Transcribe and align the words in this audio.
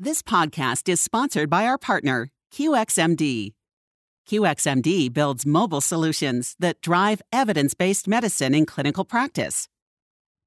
This 0.00 0.22
podcast 0.22 0.88
is 0.88 1.00
sponsored 1.00 1.50
by 1.50 1.66
our 1.66 1.76
partner, 1.76 2.30
QXMD. 2.54 3.52
QXMD 4.30 5.12
builds 5.12 5.44
mobile 5.44 5.80
solutions 5.80 6.54
that 6.60 6.80
drive 6.80 7.20
evidence 7.32 7.74
based 7.74 8.06
medicine 8.06 8.54
in 8.54 8.64
clinical 8.64 9.04
practice. 9.04 9.66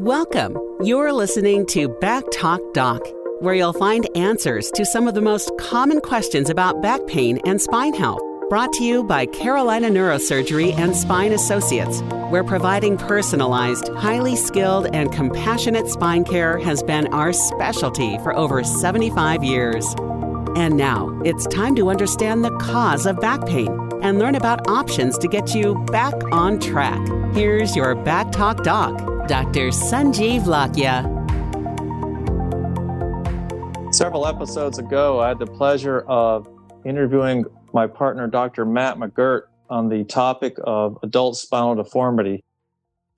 Welcome. 0.00 0.58
You're 0.82 1.10
listening 1.14 1.64
to 1.68 1.88
Back 1.88 2.24
Talk 2.30 2.60
Doc, 2.74 3.00
where 3.40 3.54
you'll 3.54 3.72
find 3.72 4.06
answers 4.14 4.70
to 4.72 4.84
some 4.84 5.08
of 5.08 5.14
the 5.14 5.22
most 5.22 5.50
common 5.58 6.02
questions 6.02 6.50
about 6.50 6.82
back 6.82 7.06
pain 7.06 7.40
and 7.46 7.62
spine 7.62 7.94
health. 7.94 8.20
Brought 8.50 8.74
to 8.74 8.84
you 8.84 9.04
by 9.04 9.24
Carolina 9.24 9.88
Neurosurgery 9.88 10.76
and 10.76 10.94
Spine 10.94 11.32
Associates, 11.32 12.02
where 12.28 12.44
providing 12.44 12.98
personalized, 12.98 13.88
highly 13.94 14.36
skilled, 14.36 14.86
and 14.94 15.10
compassionate 15.12 15.88
spine 15.88 16.24
care 16.24 16.58
has 16.58 16.82
been 16.82 17.06
our 17.14 17.32
specialty 17.32 18.18
for 18.18 18.36
over 18.36 18.62
75 18.64 19.42
years. 19.42 19.86
And 20.56 20.76
now 20.76 21.18
it's 21.24 21.46
time 21.46 21.74
to 21.76 21.88
understand 21.88 22.44
the 22.44 22.56
cause 22.58 23.06
of 23.06 23.18
back 23.20 23.46
pain 23.46 23.68
and 24.02 24.18
learn 24.18 24.34
about 24.34 24.68
options 24.68 25.16
to 25.18 25.26
get 25.26 25.54
you 25.54 25.74
back 25.86 26.14
on 26.32 26.60
track. 26.60 27.00
Here's 27.34 27.74
your 27.74 27.94
Back 27.94 28.30
Talk 28.32 28.62
Doc, 28.62 28.94
Dr. 29.28 29.70
Sanjeev 29.70 30.42
Lakhia. 30.42 31.02
Several 33.92 34.26
episodes 34.26 34.78
ago, 34.78 35.18
I 35.20 35.28
had 35.28 35.40
the 35.40 35.46
pleasure 35.46 36.00
of 36.02 36.48
interviewing 36.84 37.44
my 37.72 37.88
partner, 37.88 38.28
Dr. 38.28 38.64
Matt 38.64 38.98
McGirt, 38.98 39.42
on 39.68 39.88
the 39.88 40.04
topic 40.04 40.56
of 40.62 40.96
adult 41.02 41.36
spinal 41.36 41.74
deformity. 41.74 42.44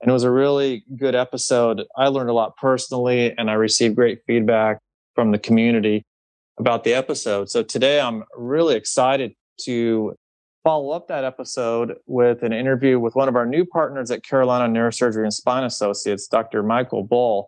And 0.00 0.08
it 0.08 0.12
was 0.12 0.24
a 0.24 0.30
really 0.30 0.84
good 0.96 1.14
episode. 1.14 1.84
I 1.96 2.08
learned 2.08 2.30
a 2.30 2.32
lot 2.32 2.56
personally, 2.56 3.36
and 3.36 3.50
I 3.50 3.54
received 3.54 3.94
great 3.94 4.20
feedback 4.26 4.78
from 5.14 5.32
the 5.32 5.38
community 5.38 6.04
about 6.58 6.84
the 6.84 6.94
episode. 6.94 7.50
So 7.50 7.62
today 7.62 8.00
I'm 8.00 8.24
really 8.34 8.76
excited 8.76 9.34
to 9.62 10.16
follow 10.64 10.90
up 10.90 11.08
that 11.08 11.24
episode 11.24 11.96
with 12.06 12.42
an 12.42 12.52
interview 12.52 12.98
with 12.98 13.14
one 13.14 13.28
of 13.28 13.36
our 13.36 13.46
new 13.46 13.64
partners 13.64 14.10
at 14.10 14.22
Carolina 14.22 14.72
Neurosurgery 14.72 15.22
and 15.22 15.32
Spine 15.32 15.64
Associates, 15.64 16.26
Dr. 16.26 16.62
Michael 16.62 17.06
Bohl. 17.06 17.46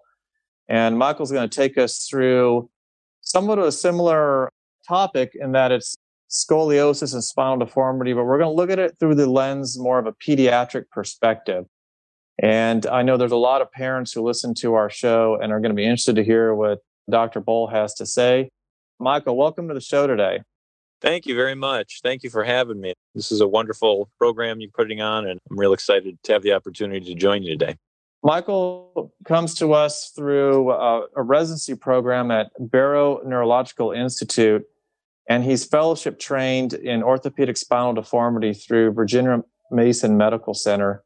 And 0.68 0.96
Michael's 0.98 1.32
going 1.32 1.48
to 1.48 1.54
take 1.54 1.76
us 1.76 2.06
through 2.08 2.70
somewhat 3.22 3.58
of 3.58 3.64
a 3.64 3.72
similar 3.72 4.50
topic 4.86 5.32
in 5.34 5.52
that 5.52 5.72
it's 5.72 5.94
scoliosis 6.30 7.12
and 7.12 7.24
spinal 7.24 7.58
deformity, 7.58 8.12
but 8.12 8.24
we're 8.24 8.38
going 8.38 8.50
to 8.50 8.56
look 8.56 8.70
at 8.70 8.78
it 8.78 8.96
through 8.98 9.16
the 9.16 9.28
lens 9.28 9.78
more 9.78 9.98
of 9.98 10.06
a 10.06 10.12
pediatric 10.12 10.88
perspective. 10.90 11.66
And 12.40 12.86
I 12.86 13.02
know 13.02 13.16
there's 13.16 13.32
a 13.32 13.36
lot 13.36 13.60
of 13.60 13.70
parents 13.72 14.12
who 14.12 14.22
listen 14.22 14.54
to 14.54 14.74
our 14.74 14.88
show 14.88 15.38
and 15.42 15.52
are 15.52 15.60
going 15.60 15.72
to 15.72 15.76
be 15.76 15.84
interested 15.84 16.16
to 16.16 16.24
hear 16.24 16.54
what 16.54 16.78
Dr. 17.10 17.40
Bohl 17.40 17.70
has 17.70 17.94
to 17.94 18.06
say. 18.06 18.50
Michael, 18.98 19.36
welcome 19.36 19.68
to 19.68 19.74
the 19.74 19.80
show 19.80 20.06
today. 20.06 20.40
Thank 21.00 21.26
you 21.26 21.34
very 21.34 21.54
much. 21.54 22.00
Thank 22.02 22.22
you 22.22 22.30
for 22.30 22.44
having 22.44 22.80
me. 22.80 22.94
This 23.14 23.32
is 23.32 23.40
a 23.40 23.48
wonderful 23.48 24.10
program 24.18 24.60
you're 24.60 24.70
putting 24.70 25.00
on, 25.00 25.26
and 25.26 25.40
I'm 25.50 25.58
real 25.58 25.72
excited 25.72 26.18
to 26.22 26.32
have 26.32 26.42
the 26.42 26.52
opportunity 26.52 27.06
to 27.06 27.14
join 27.14 27.42
you 27.42 27.56
today. 27.56 27.76
Michael 28.22 29.14
comes 29.24 29.54
to 29.54 29.72
us 29.72 30.12
through 30.14 30.70
a, 30.72 31.06
a 31.16 31.22
residency 31.22 31.74
program 31.74 32.30
at 32.30 32.50
Barrow 32.58 33.20
Neurological 33.24 33.92
Institute 33.92 34.66
and 35.30 35.44
he's 35.44 35.64
fellowship 35.64 36.18
trained 36.18 36.72
in 36.74 37.04
orthopedic 37.04 37.56
spinal 37.56 37.92
deformity 37.92 38.52
through 38.52 38.92
Virginia 38.92 39.44
Mason 39.70 40.16
Medical 40.16 40.54
Center. 40.54 41.04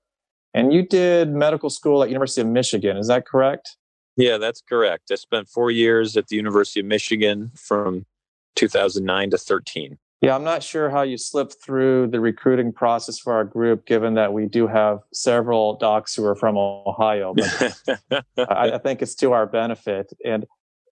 And 0.54 0.72
you 0.72 0.82
did 0.82 1.28
medical 1.28 1.69
school 1.69 2.02
at 2.02 2.08
University 2.08 2.40
of 2.40 2.46
Michigan, 2.46 2.96
is 2.96 3.08
that 3.08 3.26
correct? 3.26 3.76
Yeah, 4.16 4.38
that's 4.38 4.62
correct. 4.66 5.10
I 5.12 5.16
spent 5.16 5.48
four 5.48 5.70
years 5.70 6.16
at 6.16 6.28
the 6.28 6.36
University 6.36 6.80
of 6.80 6.86
Michigan 6.86 7.52
from 7.54 8.06
2009 8.54 9.31
to 9.31 9.38
13. 9.38 9.98
Yeah, 10.25 10.34
I'm 10.34 10.44
not 10.44 10.62
sure 10.62 10.88
how 10.88 11.03
you 11.03 11.19
slipped 11.19 11.56
through 11.62 12.06
the 12.06 12.19
recruiting 12.19 12.72
process 12.72 13.19
for 13.19 13.34
our 13.34 13.44
group, 13.44 13.84
given 13.84 14.15
that 14.15 14.32
we 14.32 14.47
do 14.47 14.66
have 14.66 15.00
several 15.12 15.76
docs 15.76 16.15
who 16.15 16.25
are 16.25 16.34
from 16.34 16.56
Ohio. 16.56 17.34
But 17.34 18.25
I, 18.38 18.72
I 18.72 18.78
think 18.78 19.03
it's 19.03 19.14
to 19.16 19.32
our 19.32 19.47
benefit. 19.47 20.12
And 20.25 20.47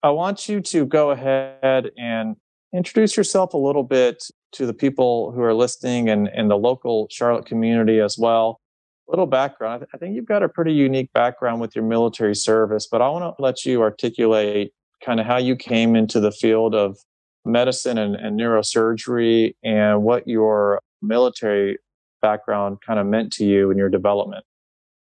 I 0.02 0.10
want 0.10 0.48
you 0.48 0.60
to 0.62 0.84
go 0.84 1.10
ahead 1.10 1.90
and 1.96 2.34
introduce 2.74 3.16
yourself 3.16 3.54
a 3.54 3.58
little 3.58 3.84
bit 3.84 4.24
to 4.52 4.66
the 4.66 4.74
people 4.74 5.30
who 5.30 5.42
are 5.42 5.54
listening 5.54 6.08
and, 6.08 6.28
and 6.28 6.50
the 6.50 6.58
local 6.58 7.06
Charlotte 7.10 7.46
community 7.46 8.00
as 8.00 8.18
well. 8.18 8.60
A 9.08 9.12
little 9.12 9.26
background. 9.26 9.74
I, 9.74 9.78
th- 9.78 9.90
I 9.94 9.98
think 9.98 10.16
you've 10.16 10.26
got 10.26 10.42
a 10.42 10.48
pretty 10.48 10.72
unique 10.72 11.12
background 11.12 11.60
with 11.60 11.76
your 11.76 11.84
military 11.84 12.34
service, 12.34 12.88
but 12.90 13.02
I 13.02 13.08
want 13.08 13.36
to 13.36 13.40
let 13.42 13.64
you 13.64 13.82
articulate 13.82 14.72
kind 15.04 15.20
of 15.20 15.26
how 15.26 15.36
you 15.36 15.56
came 15.56 15.94
into 15.94 16.20
the 16.20 16.32
field 16.32 16.74
of 16.74 16.98
medicine 17.44 17.98
and, 17.98 18.16
and 18.16 18.38
neurosurgery 18.38 19.54
and 19.62 20.02
what 20.02 20.26
your 20.28 20.80
military 21.02 21.78
background 22.20 22.78
kind 22.86 22.98
of 22.98 23.06
meant 23.06 23.32
to 23.32 23.44
you 23.44 23.70
in 23.70 23.78
your 23.78 23.88
development. 23.88 24.44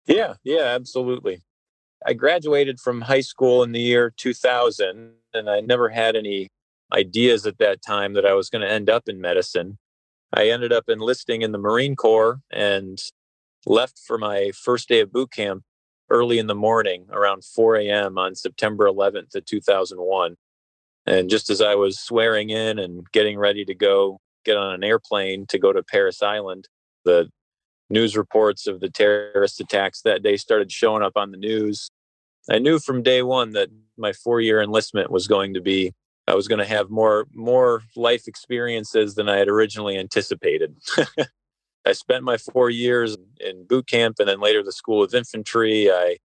Yeah, 0.07 0.35
yeah, 0.43 0.65
absolutely. 0.65 1.43
I 2.05 2.15
graduated 2.15 2.81
from 2.81 3.03
high 3.03 3.21
school 3.21 3.63
in 3.63 3.73
the 3.73 3.81
year 3.81 4.13
2000, 4.17 5.13
and 5.35 5.51
I 5.51 5.61
never 5.61 5.91
had 5.91 6.17
any 6.17 6.49
ideas 6.93 7.47
at 7.47 7.59
that 7.59 7.83
time 7.83 8.15
that 8.15 8.27
I 8.27 8.35
was 8.35 8.49
going 8.51 8.63
to 8.63 8.71
end 8.71 8.91
up 8.91 9.09
in 9.09 9.21
medicine. 9.21 9.79
I 10.33 10.49
ended 10.49 10.73
up 10.73 10.85
enlisting 10.89 11.43
in 11.43 11.53
the 11.53 11.59
Marine 11.59 11.95
Corps 11.95 12.41
and 12.51 12.99
left 13.67 14.01
for 14.05 14.19
my 14.19 14.51
first 14.55 14.89
day 14.89 15.01
of 15.01 15.13
boot 15.13 15.31
camp 15.31 15.63
early 16.11 16.39
in 16.39 16.47
the 16.47 16.55
morning 16.55 17.07
around 17.11 17.45
4 17.45 17.77
a.m. 17.77 18.19
on 18.19 18.35
September 18.35 18.87
11th 18.87 19.35
of 19.35 19.45
2001. 19.45 20.37
And 21.07 21.29
just 21.29 21.51
as 21.51 21.61
I 21.61 21.75
was 21.75 21.99
swearing 21.99 22.51
in 22.51 22.79
and 22.79 23.05
getting 23.13 23.39
ready 23.39 23.65
to 23.65 23.75
go 23.75 24.21
get 24.45 24.57
on 24.57 24.75
an 24.75 24.85
airplane 24.85 25.47
to 25.49 25.59
go 25.59 25.73
to 25.73 25.83
Parris 25.83 26.23
Island, 26.23 26.69
the 27.05 27.29
news 27.91 28.17
reports 28.17 28.67
of 28.67 28.81
the 28.81 28.89
terrorist 28.89 29.61
attacks 29.61 30.03
that 30.03 30.23
day 30.23 30.37
started 30.37 30.71
showing 30.71 31.03
up 31.03 31.13
on 31.17 31.31
the 31.31 31.37
news. 31.37 31.91
I 32.51 32.59
knew 32.59 32.79
from 32.79 33.03
day 33.03 33.23
one 33.23 33.53
that 33.53 33.69
my 33.97 34.13
four 34.13 34.41
year 34.41 34.61
enlistment 34.61 35.11
was 35.11 35.27
going 35.27 35.55
to 35.55 35.61
be 35.61 35.93
I 36.29 36.35
was 36.35 36.47
going 36.47 36.61
to 36.61 36.65
have 36.65 36.89
more 36.91 37.27
more 37.35 37.83
life 37.97 38.29
experiences 38.29 39.15
than 39.15 39.29
I 39.29 39.37
had 39.39 39.49
originally 39.49 39.99
anticipated. 39.99 40.77
I 41.85 41.93
spent 41.93 42.23
my 42.23 42.37
four 42.37 42.71
years 42.71 43.17
in 43.41 43.67
boot 43.67 43.89
camp 43.89 44.17
and 44.21 44.29
then 44.29 44.41
later 44.41 44.63
the 44.63 44.73
School 44.73 45.03
of 45.03 45.15
Infantry. 45.15 45.91
I 45.91 46.19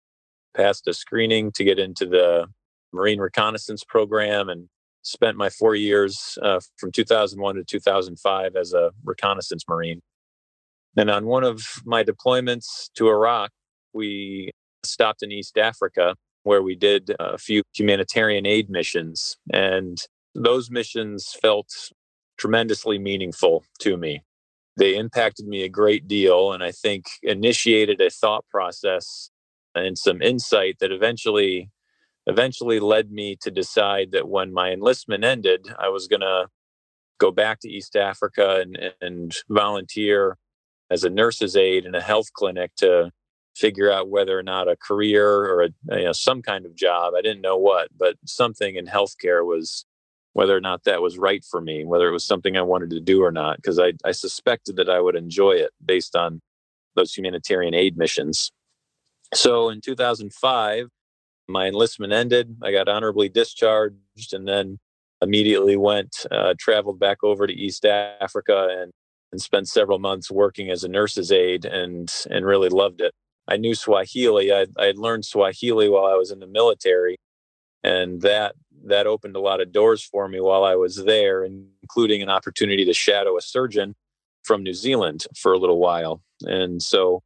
passed 0.54 0.88
a 0.88 0.94
screening 0.94 1.52
to 1.52 1.64
get 1.64 1.78
into 1.78 2.06
the 2.06 2.46
Marine 2.94 3.18
Reconnaissance 3.18 3.84
Program 3.84 4.48
and 4.48 4.68
spent 5.02 5.36
my 5.36 5.50
four 5.50 5.74
years 5.74 6.38
uh, 6.42 6.60
from 6.78 6.90
2001 6.90 7.56
to 7.56 7.64
2005 7.64 8.56
as 8.56 8.72
a 8.72 8.90
reconnaissance 9.04 9.64
Marine. 9.68 10.00
And 10.96 11.10
on 11.10 11.26
one 11.26 11.44
of 11.44 11.62
my 11.84 12.04
deployments 12.04 12.90
to 12.94 13.08
Iraq, 13.08 13.50
we 13.92 14.50
stopped 14.84 15.22
in 15.22 15.32
East 15.32 15.58
Africa 15.58 16.14
where 16.44 16.62
we 16.62 16.74
did 16.74 17.10
a 17.18 17.38
few 17.38 17.62
humanitarian 17.74 18.46
aid 18.46 18.70
missions. 18.70 19.36
And 19.52 19.98
those 20.34 20.70
missions 20.70 21.34
felt 21.40 21.68
tremendously 22.38 22.98
meaningful 22.98 23.64
to 23.80 23.96
me. 23.96 24.22
They 24.76 24.96
impacted 24.96 25.46
me 25.46 25.62
a 25.62 25.68
great 25.68 26.08
deal, 26.08 26.52
and 26.52 26.62
I 26.62 26.72
think 26.72 27.06
initiated 27.22 28.00
a 28.00 28.10
thought 28.10 28.44
process 28.50 29.30
and 29.74 29.96
some 29.96 30.20
insight 30.20 30.78
that 30.80 30.92
eventually 30.92 31.70
eventually 32.26 32.80
led 32.80 33.10
me 33.10 33.36
to 33.42 33.50
decide 33.50 34.12
that 34.12 34.28
when 34.28 34.52
my 34.52 34.70
enlistment 34.70 35.24
ended, 35.24 35.66
I 35.78 35.88
was 35.88 36.08
going 36.08 36.20
to 36.20 36.48
go 37.18 37.30
back 37.30 37.60
to 37.60 37.68
East 37.68 37.96
Africa 37.96 38.60
and, 38.60 38.92
and 39.00 39.34
volunteer 39.48 40.36
as 40.90 41.04
a 41.04 41.10
nurse's 41.10 41.56
aide 41.56 41.84
in 41.84 41.94
a 41.94 42.00
health 42.00 42.32
clinic 42.34 42.72
to 42.76 43.10
figure 43.56 43.90
out 43.90 44.08
whether 44.08 44.38
or 44.38 44.42
not 44.42 44.68
a 44.68 44.76
career 44.76 45.28
or 45.28 45.62
a, 45.62 45.68
you 45.96 46.04
know, 46.04 46.12
some 46.12 46.42
kind 46.42 46.66
of 46.66 46.74
job, 46.74 47.14
I 47.16 47.22
didn't 47.22 47.40
know 47.40 47.56
what, 47.56 47.88
but 47.96 48.16
something 48.26 48.74
in 48.76 48.86
healthcare 48.86 49.44
was 49.44 49.84
whether 50.32 50.56
or 50.56 50.60
not 50.60 50.82
that 50.84 51.00
was 51.00 51.16
right 51.16 51.44
for 51.48 51.60
me, 51.60 51.84
whether 51.84 52.08
it 52.08 52.12
was 52.12 52.24
something 52.24 52.56
I 52.56 52.62
wanted 52.62 52.90
to 52.90 53.00
do 53.00 53.22
or 53.22 53.30
not, 53.30 53.56
because 53.56 53.78
I, 53.78 53.92
I 54.04 54.10
suspected 54.10 54.76
that 54.76 54.90
I 54.90 55.00
would 55.00 55.14
enjoy 55.14 55.52
it 55.52 55.70
based 55.84 56.16
on 56.16 56.40
those 56.96 57.14
humanitarian 57.14 57.74
aid 57.74 57.96
missions. 57.96 58.50
So 59.32 59.68
in 59.68 59.80
2005, 59.80 60.88
my 61.48 61.66
enlistment 61.66 62.12
ended. 62.12 62.56
I 62.62 62.72
got 62.72 62.88
honorably 62.88 63.28
discharged 63.28 64.32
and 64.32 64.46
then 64.46 64.78
immediately 65.22 65.76
went, 65.76 66.26
uh, 66.30 66.54
traveled 66.58 66.98
back 66.98 67.18
over 67.22 67.46
to 67.46 67.52
East 67.52 67.84
Africa 67.84 68.68
and, 68.70 68.92
and 69.32 69.40
spent 69.40 69.68
several 69.68 69.98
months 69.98 70.30
working 70.30 70.70
as 70.70 70.84
a 70.84 70.88
nurse's 70.88 71.32
aide 71.32 71.64
and, 71.64 72.12
and 72.30 72.44
really 72.44 72.68
loved 72.68 73.00
it 73.00 73.12
I 73.48 73.56
knew 73.56 73.74
Swahili. 73.74 74.52
I 74.52 74.66
I 74.78 74.86
had 74.86 74.98
learned 74.98 75.24
Swahili 75.24 75.88
while 75.88 76.06
I 76.06 76.14
was 76.14 76.30
in 76.30 76.40
the 76.40 76.46
military, 76.46 77.16
and 77.82 78.20
that 78.22 78.54
that 78.86 79.06
opened 79.06 79.36
a 79.36 79.40
lot 79.40 79.60
of 79.60 79.72
doors 79.72 80.02
for 80.04 80.28
me 80.28 80.40
while 80.40 80.64
I 80.64 80.76
was 80.76 81.04
there, 81.04 81.44
including 81.44 82.22
an 82.22 82.30
opportunity 82.30 82.84
to 82.84 82.94
shadow 82.94 83.36
a 83.36 83.42
surgeon 83.42 83.94
from 84.42 84.62
New 84.62 84.74
Zealand 84.74 85.26
for 85.36 85.52
a 85.52 85.58
little 85.58 85.78
while. 85.78 86.22
And 86.42 86.82
so 86.82 87.22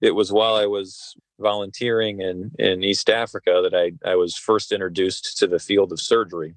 it 0.00 0.14
was 0.14 0.32
while 0.32 0.54
I 0.54 0.66
was 0.66 1.14
volunteering 1.38 2.20
in, 2.20 2.52
in 2.58 2.84
East 2.84 3.08
Africa 3.10 3.60
that 3.62 3.74
I, 3.74 3.92
I 4.08 4.16
was 4.16 4.36
first 4.36 4.72
introduced 4.72 5.36
to 5.38 5.46
the 5.46 5.58
field 5.58 5.92
of 5.92 6.00
surgery. 6.00 6.54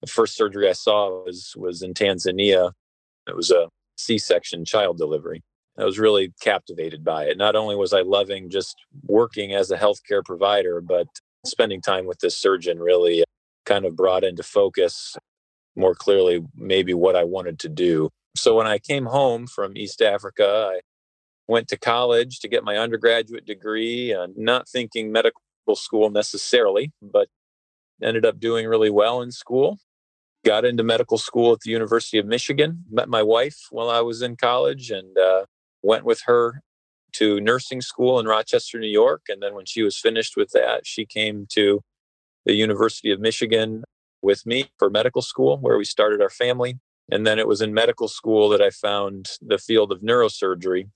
The 0.00 0.06
first 0.06 0.36
surgery 0.36 0.68
I 0.68 0.72
saw 0.72 1.24
was, 1.24 1.54
was 1.56 1.82
in 1.82 1.94
Tanzania. 1.94 2.72
It 3.28 3.36
was 3.36 3.50
a 3.50 3.68
C 3.96 4.18
section 4.18 4.64
child 4.64 4.98
delivery. 4.98 5.42
I 5.78 5.84
was 5.84 5.98
really 5.98 6.32
captivated 6.40 7.02
by 7.02 7.24
it. 7.24 7.38
Not 7.38 7.56
only 7.56 7.76
was 7.76 7.92
I 7.92 8.02
loving 8.02 8.50
just 8.50 8.76
working 9.04 9.54
as 9.54 9.70
a 9.70 9.78
healthcare 9.78 10.24
provider, 10.24 10.80
but 10.80 11.06
spending 11.46 11.80
time 11.80 12.06
with 12.06 12.18
this 12.18 12.36
surgeon 12.36 12.78
really 12.78 13.24
kind 13.64 13.84
of 13.84 13.96
brought 13.96 14.24
into 14.24 14.42
focus 14.42 15.16
more 15.76 15.94
clearly 15.94 16.44
maybe 16.54 16.92
what 16.92 17.16
I 17.16 17.24
wanted 17.24 17.58
to 17.60 17.68
do. 17.68 18.10
So 18.36 18.56
when 18.56 18.66
I 18.66 18.78
came 18.78 19.06
home 19.06 19.46
from 19.46 19.76
East 19.76 20.02
Africa, 20.02 20.72
I 20.74 20.80
went 21.48 21.68
to 21.68 21.78
college 21.78 22.40
to 22.40 22.48
get 22.48 22.64
my 22.64 22.76
undergraduate 22.76 23.46
degree, 23.46 24.14
uh, 24.14 24.28
not 24.36 24.68
thinking 24.68 25.12
medical 25.12 25.40
school 25.74 26.10
necessarily, 26.10 26.92
but 27.00 27.28
ended 28.02 28.24
up 28.24 28.38
doing 28.40 28.66
really 28.66 28.90
well 28.90 29.22
in 29.22 29.30
school. 29.30 29.78
Got 30.44 30.64
into 30.64 30.82
medical 30.82 31.18
school 31.18 31.52
at 31.52 31.60
the 31.60 31.70
University 31.70 32.18
of 32.18 32.26
Michigan, 32.26 32.84
met 32.90 33.08
my 33.08 33.22
wife 33.22 33.58
while 33.70 33.90
I 33.90 34.00
was 34.00 34.22
in 34.22 34.36
college, 34.36 34.90
and 34.90 35.16
uh, 35.16 35.44
went 35.82 36.04
with 36.04 36.22
her 36.26 36.62
to 37.12 37.40
nursing 37.40 37.80
school 37.80 38.18
in 38.18 38.26
Rochester, 38.26 38.78
New 38.78 38.88
York. 38.88 39.22
And 39.28 39.42
then 39.42 39.54
when 39.54 39.66
she 39.66 39.82
was 39.82 39.98
finished 39.98 40.36
with 40.36 40.50
that, 40.52 40.86
she 40.86 41.04
came 41.04 41.46
to 41.50 41.82
the 42.44 42.54
University 42.54 43.12
of 43.12 43.20
Michigan 43.20 43.84
with 44.20 44.46
me 44.46 44.70
for 44.78 44.90
medical 44.90 45.22
school, 45.22 45.58
where 45.58 45.76
we 45.76 45.84
started 45.84 46.20
our 46.20 46.30
family. 46.30 46.78
And 47.10 47.26
then 47.26 47.38
it 47.38 47.46
was 47.46 47.60
in 47.60 47.74
medical 47.74 48.08
school 48.08 48.48
that 48.48 48.62
I 48.62 48.70
found 48.70 49.30
the 49.40 49.58
field 49.58 49.92
of 49.92 50.00
neurosurgery. 50.00 50.88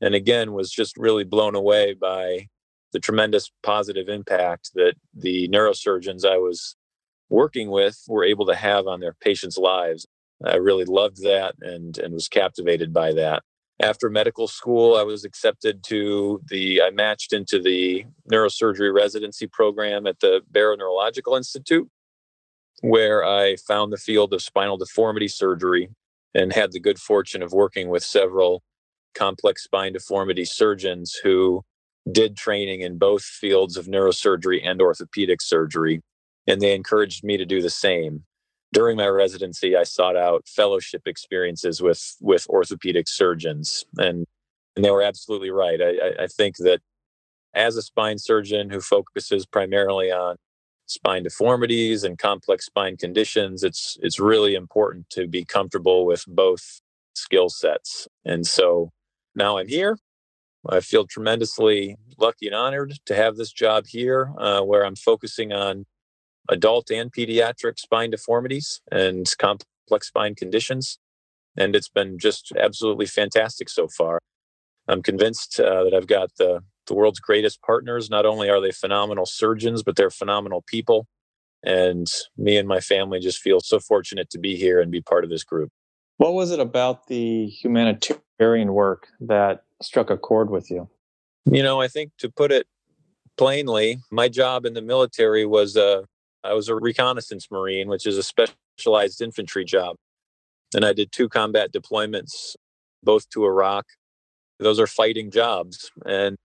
And 0.00 0.14
again, 0.14 0.52
was 0.52 0.70
just 0.70 0.96
really 0.96 1.24
blown 1.24 1.54
away 1.54 1.94
by 1.94 2.48
the 2.92 3.00
tremendous 3.00 3.50
positive 3.62 4.08
impact 4.08 4.70
that 4.74 4.94
the 5.14 5.48
neurosurgeons 5.48 6.24
I 6.24 6.38
was 6.38 6.76
working 7.28 7.70
with 7.70 7.98
were 8.08 8.24
able 8.24 8.46
to 8.46 8.54
have 8.54 8.86
on 8.86 9.00
their 9.00 9.14
patients' 9.20 9.58
lives. 9.58 10.06
I 10.44 10.56
really 10.56 10.84
loved 10.84 11.22
that 11.24 11.56
and, 11.60 11.98
and 11.98 12.14
was 12.14 12.28
captivated 12.28 12.92
by 12.92 13.12
that 13.14 13.42
after 13.80 14.10
medical 14.10 14.48
school, 14.48 14.96
I 14.96 15.02
was 15.02 15.24
accepted 15.24 15.84
to 15.84 16.40
the, 16.48 16.82
I 16.82 16.90
matched 16.90 17.32
into 17.32 17.60
the 17.60 18.06
neurosurgery 18.30 18.92
residency 18.92 19.46
program 19.46 20.06
at 20.06 20.20
the 20.20 20.40
Barrow 20.50 20.76
Neurological 20.76 21.36
Institute, 21.36 21.88
where 22.80 23.24
I 23.24 23.56
found 23.56 23.92
the 23.92 23.98
field 23.98 24.32
of 24.32 24.42
spinal 24.42 24.76
deformity 24.76 25.28
surgery 25.28 25.90
and 26.34 26.52
had 26.52 26.72
the 26.72 26.80
good 26.80 26.98
fortune 26.98 27.42
of 27.42 27.52
working 27.52 27.88
with 27.88 28.02
several 28.02 28.62
complex 29.18 29.64
spine 29.64 29.92
deformity 29.92 30.44
surgeons 30.44 31.18
who 31.22 31.62
did 32.10 32.36
training 32.36 32.80
in 32.82 32.98
both 32.98 33.22
fields 33.22 33.76
of 33.76 33.86
neurosurgery 33.86 34.60
and 34.64 34.80
orthopedic 34.80 35.42
surgery. 35.42 36.00
And 36.46 36.60
they 36.60 36.74
encouraged 36.74 37.24
me 37.24 37.36
to 37.36 37.44
do 37.44 37.60
the 37.60 37.70
same 37.70 38.24
during 38.72 38.96
my 38.96 39.06
residency, 39.06 39.76
I 39.76 39.84
sought 39.84 40.16
out 40.16 40.46
fellowship 40.46 41.02
experiences 41.06 41.80
with 41.80 42.16
with 42.20 42.46
orthopedic 42.48 43.08
surgeons, 43.08 43.84
and 43.96 44.26
and 44.76 44.84
they 44.84 44.90
were 44.90 45.02
absolutely 45.02 45.50
right. 45.50 45.80
I, 45.80 46.24
I 46.24 46.26
think 46.26 46.56
that 46.58 46.80
as 47.54 47.76
a 47.76 47.82
spine 47.82 48.18
surgeon 48.18 48.70
who 48.70 48.80
focuses 48.80 49.46
primarily 49.46 50.12
on 50.12 50.36
spine 50.86 51.24
deformities 51.24 52.04
and 52.04 52.18
complex 52.18 52.66
spine 52.66 52.96
conditions, 52.96 53.62
it's 53.64 53.96
it's 54.02 54.20
really 54.20 54.54
important 54.54 55.08
to 55.10 55.26
be 55.26 55.44
comfortable 55.44 56.04
with 56.04 56.24
both 56.28 56.80
skill 57.14 57.48
sets. 57.48 58.06
And 58.24 58.46
so 58.46 58.90
now 59.38 59.58
I'm 59.58 59.68
here. 59.68 59.98
I 60.68 60.80
feel 60.80 61.06
tremendously 61.06 61.96
lucky 62.18 62.46
and 62.46 62.54
honored 62.54 62.94
to 63.06 63.14
have 63.14 63.36
this 63.36 63.52
job 63.52 63.86
here, 63.86 64.32
uh, 64.38 64.60
where 64.62 64.84
I'm 64.84 64.96
focusing 64.96 65.52
on 65.52 65.86
adult 66.48 66.90
and 66.90 67.12
pediatric 67.12 67.78
spine 67.78 68.10
deformities 68.10 68.80
and 68.90 69.26
complex 69.38 70.08
spine 70.08 70.34
conditions. 70.34 70.98
And 71.56 71.74
it's 71.74 71.88
been 71.88 72.18
just 72.18 72.52
absolutely 72.58 73.06
fantastic 73.06 73.68
so 73.68 73.88
far. 73.88 74.20
I'm 74.88 75.02
convinced 75.02 75.60
uh, 75.60 75.84
that 75.84 75.94
I've 75.94 76.06
got 76.06 76.30
the, 76.38 76.60
the 76.86 76.94
world's 76.94 77.20
greatest 77.20 77.62
partners. 77.62 78.10
Not 78.10 78.26
only 78.26 78.48
are 78.50 78.60
they 78.60 78.72
phenomenal 78.72 79.26
surgeons, 79.26 79.82
but 79.82 79.96
they're 79.96 80.10
phenomenal 80.10 80.64
people. 80.66 81.06
And 81.62 82.06
me 82.36 82.56
and 82.56 82.68
my 82.68 82.80
family 82.80 83.20
just 83.20 83.40
feel 83.40 83.60
so 83.60 83.80
fortunate 83.80 84.30
to 84.30 84.38
be 84.38 84.56
here 84.56 84.80
and 84.80 84.90
be 84.90 85.00
part 85.00 85.24
of 85.24 85.30
this 85.30 85.44
group. 85.44 85.70
What 86.18 86.34
was 86.34 86.50
it 86.50 86.60
about 86.60 87.06
the 87.06 87.46
humanitarian 87.46 88.72
work 88.72 89.06
that 89.20 89.62
struck 89.80 90.10
a 90.10 90.18
chord 90.18 90.50
with 90.50 90.70
you? 90.70 90.88
You 91.46 91.62
know, 91.62 91.80
I 91.80 91.88
think 91.88 92.12
to 92.18 92.28
put 92.28 92.52
it 92.52 92.66
plainly, 93.36 94.00
my 94.10 94.28
job 94.28 94.66
in 94.66 94.74
the 94.74 94.82
military 94.82 95.46
was 95.46 95.76
a 95.76 96.04
I 96.44 96.54
was 96.54 96.68
a 96.68 96.74
reconnaissance 96.74 97.48
Marine, 97.50 97.88
which 97.88 98.06
is 98.06 98.18
a 98.18 98.22
specialized 98.22 99.22
infantry 99.22 99.64
job. 99.64 99.96
And 100.74 100.84
I 100.84 100.92
did 100.92 101.12
two 101.12 101.28
combat 101.28 101.72
deployments, 101.72 102.56
both 103.02 103.28
to 103.30 103.44
Iraq. 103.44 103.86
Those 104.58 104.80
are 104.80 104.86
fighting 104.86 105.30
jobs. 105.30 105.90
And 106.04 106.36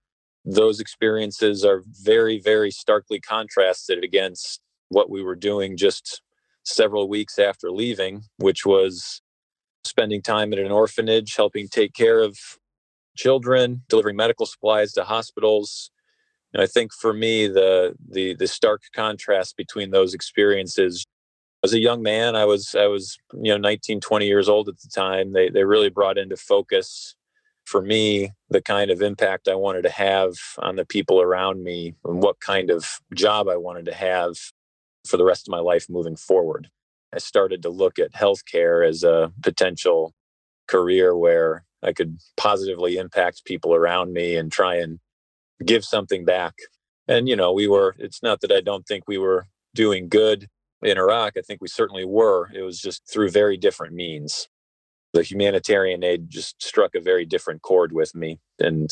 those 0.45 0.79
experiences 0.79 1.65
are 1.65 1.83
very, 2.03 2.39
very 2.39 2.69
starkly 2.71 3.19
contrasted 3.19 4.03
against 4.03 4.61
what 4.89 5.09
we 5.09 5.23
were 5.23 5.35
doing 5.35 5.77
just 5.77 6.21
several 6.63 7.09
weeks 7.09 7.39
after 7.39 7.71
leaving, 7.71 8.23
which 8.37 8.65
was 8.65 9.22
spending 9.85 10.21
time 10.21 10.53
at 10.53 10.59
an 10.59 10.71
orphanage, 10.71 11.35
helping 11.35 11.67
take 11.67 11.93
care 11.93 12.21
of 12.21 12.37
children, 13.15 13.83
delivering 13.89 14.15
medical 14.15 14.45
supplies 14.45 14.93
to 14.93 15.03
hospitals, 15.03 15.91
I 16.55 16.67
think 16.67 16.93
for 16.93 17.13
me, 17.13 17.47
the 17.47 17.95
the 18.07 18.35
the 18.35 18.47
stark 18.47 18.83
contrast 18.93 19.57
between 19.57 19.91
those 19.91 20.13
experiences. 20.13 21.05
As 21.63 21.73
a 21.73 21.79
young 21.79 22.03
man, 22.03 22.35
I 22.35 22.45
was 22.45 22.75
I 22.75 22.87
was 22.87 23.17
you 23.33 23.51
know 23.51 23.57
19, 23.57 24.01
20 24.01 24.27
years 24.27 24.49
old 24.49 24.69
at 24.69 24.79
the 24.79 24.89
time. 24.89 25.33
They 25.33 25.49
they 25.49 25.63
really 25.63 25.89
brought 25.89 26.17
into 26.17 26.37
focus 26.37 27.15
for 27.65 27.81
me 27.81 28.31
the 28.49 28.61
kind 28.61 28.91
of 28.91 29.01
impact 29.01 29.47
I 29.47 29.55
wanted 29.55 29.83
to 29.83 29.89
have 29.89 30.33
on 30.59 30.75
the 30.75 30.85
people 30.85 31.21
around 31.21 31.63
me 31.63 31.95
and 32.05 32.21
what 32.21 32.39
kind 32.41 32.69
of 32.69 32.99
job 33.15 33.47
I 33.47 33.55
wanted 33.55 33.85
to 33.85 33.93
have 33.93 34.35
for 35.07 35.17
the 35.17 35.25
rest 35.25 35.47
of 35.47 35.51
my 35.51 35.59
life 35.59 35.89
moving 35.89 36.17
forward. 36.17 36.69
I 37.13 37.19
started 37.19 37.61
to 37.63 37.69
look 37.69 37.99
at 37.99 38.13
healthcare 38.13 38.87
as 38.87 39.03
a 39.03 39.31
potential 39.41 40.13
career 40.67 41.15
where 41.15 41.65
I 41.83 41.93
could 41.93 42.17
positively 42.37 42.97
impact 42.97 43.45
people 43.45 43.75
around 43.75 44.13
me 44.13 44.35
and 44.35 44.51
try 44.51 44.75
and 44.75 44.99
give 45.65 45.85
something 45.85 46.25
back. 46.25 46.55
And, 47.07 47.27
you 47.27 47.35
know, 47.35 47.51
we 47.51 47.67
were, 47.67 47.95
it's 47.99 48.23
not 48.23 48.41
that 48.41 48.51
I 48.51 48.61
don't 48.61 48.87
think 48.87 49.03
we 49.07 49.17
were 49.17 49.47
doing 49.75 50.07
good 50.07 50.47
in 50.81 50.97
Iraq. 50.97 51.33
I 51.37 51.41
think 51.41 51.61
we 51.61 51.67
certainly 51.67 52.05
were. 52.05 52.49
It 52.53 52.61
was 52.61 52.79
just 52.79 53.03
through 53.11 53.29
very 53.29 53.57
different 53.57 53.93
means. 53.93 54.47
The 55.13 55.23
humanitarian 55.23 56.03
aid 56.03 56.29
just 56.29 56.61
struck 56.63 56.95
a 56.95 57.01
very 57.01 57.25
different 57.25 57.61
chord 57.61 57.91
with 57.91 58.15
me 58.15 58.39
and 58.59 58.89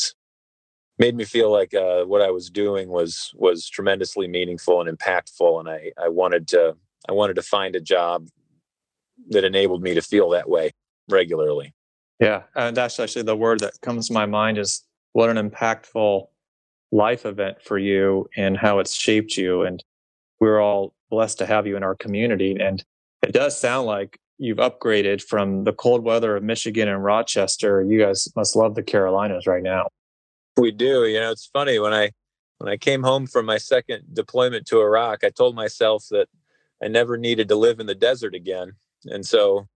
made 1.00 1.16
me 1.16 1.26
feel 1.26 1.52
like 1.52 1.74
uh, 1.74 2.04
what 2.04 2.22
I 2.22 2.30
was 2.30 2.50
doing 2.50 2.90
was 2.90 3.32
was 3.34 3.68
tremendously 3.68 4.28
meaningful 4.28 4.82
and 4.82 4.98
impactful. 4.98 5.60
And 5.60 5.70
I, 5.70 5.92
I 6.00 6.10
wanted 6.10 6.48
to 6.50 6.76
I 7.10 7.14
wanted 7.14 7.36
to 7.36 7.42
find 7.42 7.76
a 7.76 7.82
job 7.82 8.28
that 9.30 9.44
enabled 9.44 9.82
me 9.82 9.94
to 9.94 10.02
feel 10.02 10.30
that 10.32 10.50
way 10.50 10.72
regularly. 11.10 11.74
Yeah, 12.20 12.44
and 12.56 12.78
that's 12.78 13.00
actually 13.00 13.24
the 13.24 13.36
word 13.36 13.60
that 13.62 13.80
comes 13.82 14.08
to 14.08 14.14
my 14.14 14.26
mind 14.26 14.58
is 14.58 14.84
what 15.14 15.30
an 15.30 15.50
impactful 15.50 16.28
life 16.92 17.26
event 17.26 17.62
for 17.62 17.78
you 17.78 18.30
and 18.38 18.58
how 18.58 18.80
it's 18.80 18.94
shaped 18.94 19.38
you. 19.38 19.64
And 19.64 19.84
we're 20.40 20.62
all 20.62 20.94
blessed 21.10 21.38
to 21.40 21.46
have 21.46 21.66
you 21.66 21.78
in 21.78 21.84
our 21.84 21.96
community. 21.96 22.58
And 22.60 22.84
it 23.24 23.32
does 23.32 23.60
sound 23.60 23.88
like 23.88 24.20
you've 24.38 24.58
upgraded 24.58 25.22
from 25.22 25.64
the 25.64 25.74
cold 25.74 26.04
weather 26.04 26.36
of 26.36 26.44
Michigan 26.44 26.88
and 26.88 27.04
Rochester. 27.04 27.84
You 27.84 28.00
guys 28.00 28.28
must 28.36 28.56
love 28.56 28.76
the 28.76 28.84
Carolinas 28.84 29.48
right 29.48 29.64
now. 29.64 29.88
We 30.58 30.72
do. 30.72 31.06
You 31.06 31.20
know, 31.20 31.32
it's 31.32 31.50
funny 31.54 31.80
when 31.80 31.94
I 31.94 32.12
when 32.58 32.72
I 32.72 32.78
came 32.78 33.02
home 33.02 33.26
from 33.26 33.46
my 33.48 33.58
second 33.58 34.04
deployment 34.14 34.68
to 34.68 34.82
Iraq, 34.82 35.24
I 35.24 35.30
told 35.30 35.56
myself 35.56 36.06
that 36.12 36.28
I 36.84 36.88
never 36.88 37.18
needed 37.18 37.48
to 37.50 37.56
live 37.56 37.80
in 37.80 37.86
the 37.86 37.96
desert 37.96 38.34
again. 38.34 38.74
And 39.06 39.26
so 39.26 39.68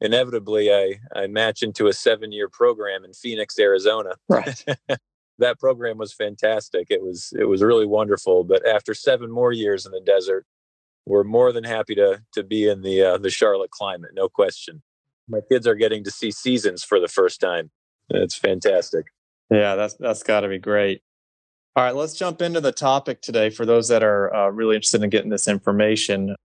inevitably 0.00 0.72
I, 0.72 1.00
I 1.14 1.26
match 1.26 1.62
into 1.62 1.86
a 1.86 1.92
seven 1.92 2.32
year 2.32 2.48
program 2.48 3.04
in 3.04 3.12
Phoenix, 3.12 3.58
Arizona. 3.58 4.14
Right. 4.28 4.64
that 5.38 5.58
program 5.58 5.98
was 5.98 6.12
fantastic. 6.12 6.88
It 6.90 7.02
was 7.02 7.32
it 7.38 7.44
was 7.44 7.62
really 7.62 7.86
wonderful. 7.86 8.44
But 8.44 8.66
after 8.66 8.94
seven 8.94 9.30
more 9.30 9.52
years 9.52 9.86
in 9.86 9.92
the 9.92 10.00
desert, 10.00 10.46
we're 11.06 11.24
more 11.24 11.52
than 11.52 11.64
happy 11.64 11.94
to 11.96 12.22
to 12.32 12.42
be 12.42 12.68
in 12.68 12.82
the 12.82 13.02
uh, 13.02 13.18
the 13.18 13.30
Charlotte 13.30 13.70
climate, 13.70 14.10
no 14.14 14.28
question. 14.28 14.82
My 15.28 15.40
kids 15.50 15.66
are 15.66 15.74
getting 15.74 16.04
to 16.04 16.10
see 16.10 16.30
seasons 16.30 16.84
for 16.84 17.00
the 17.00 17.08
first 17.08 17.40
time. 17.40 17.70
It's 18.10 18.36
fantastic. 18.36 19.06
Yeah, 19.50 19.74
that's 19.74 19.94
that's 19.94 20.22
got 20.22 20.40
to 20.40 20.48
be 20.48 20.58
great. 20.58 21.02
All 21.76 21.82
right, 21.82 21.94
let's 21.94 22.14
jump 22.14 22.40
into 22.40 22.60
the 22.60 22.72
topic 22.72 23.20
today 23.20 23.50
for 23.50 23.66
those 23.66 23.88
that 23.88 24.04
are 24.04 24.32
uh, 24.32 24.48
really 24.48 24.76
interested 24.76 25.02
in 25.02 25.10
getting 25.10 25.30
this 25.30 25.48
information. 25.48 26.36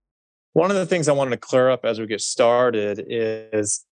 One 0.52 0.70
of 0.70 0.76
the 0.76 0.86
things 0.86 1.08
I 1.08 1.12
wanted 1.12 1.30
to 1.30 1.36
clear 1.36 1.70
up 1.70 1.84
as 1.84 2.00
we 2.00 2.06
get 2.06 2.20
started 2.20 3.04
is 3.08 3.84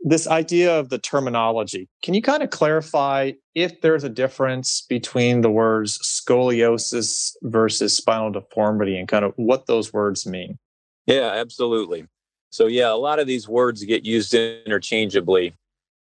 this 0.00 0.28
idea 0.28 0.78
of 0.78 0.90
the 0.90 0.98
terminology. 0.98 1.88
Can 2.02 2.14
you 2.14 2.22
kind 2.22 2.42
of 2.42 2.50
clarify 2.50 3.32
if 3.54 3.80
there's 3.80 4.04
a 4.04 4.08
difference 4.08 4.82
between 4.88 5.40
the 5.40 5.50
words 5.50 5.98
scoliosis 5.98 7.32
versus 7.42 7.96
spinal 7.96 8.30
deformity 8.30 8.98
and 8.98 9.08
kind 9.08 9.24
of 9.24 9.32
what 9.36 9.66
those 9.66 9.92
words 9.92 10.26
mean? 10.26 10.58
Yeah, 11.06 11.32
absolutely. 11.34 12.06
So, 12.50 12.66
yeah, 12.66 12.92
a 12.92 12.94
lot 12.94 13.18
of 13.18 13.26
these 13.26 13.48
words 13.48 13.82
get 13.82 14.04
used 14.04 14.34
interchangeably 14.34 15.54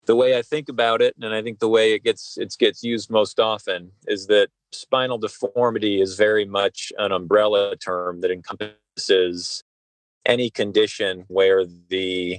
the 0.09 0.17
way 0.17 0.37
I 0.37 0.43
think 0.43 0.69
about 0.71 1.03
it, 1.03 1.15
and 1.21 1.35
I 1.35 1.43
think 1.43 1.59
the 1.59 1.69
way 1.69 1.93
it 1.93 2.03
gets 2.03 2.39
it 2.39 2.55
gets 2.59 2.83
used 2.83 3.11
most 3.11 3.39
often 3.39 3.93
is 4.07 4.27
that 4.29 4.49
spinal 4.73 5.19
deformity 5.19 6.01
is 6.01 6.17
very 6.17 6.47
much 6.47 6.93
an 6.99 7.13
umbrella 7.13 7.77
term 7.77 8.23
that 8.23 8.31
encompasses 8.31 9.63
any 10.29 10.51
condition 10.51 11.25
where 11.29 11.65
the 11.89 12.39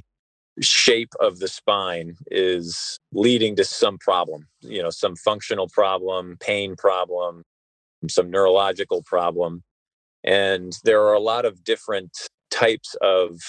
shape 0.61 1.13
of 1.19 1.39
the 1.39 1.47
spine 1.47 2.15
is 2.31 2.99
leading 3.11 3.55
to 3.55 3.65
some 3.65 3.97
problem, 3.97 4.47
you 4.61 4.81
know, 4.81 4.89
some 4.89 5.15
functional 5.15 5.67
problem, 5.67 6.37
pain 6.39 6.75
problem, 6.75 7.43
some 8.07 8.29
neurological 8.29 9.03
problem. 9.03 9.63
And 10.23 10.77
there 10.83 11.01
are 11.03 11.13
a 11.13 11.19
lot 11.19 11.45
of 11.45 11.63
different 11.63 12.29
types 12.51 12.95
of 13.01 13.39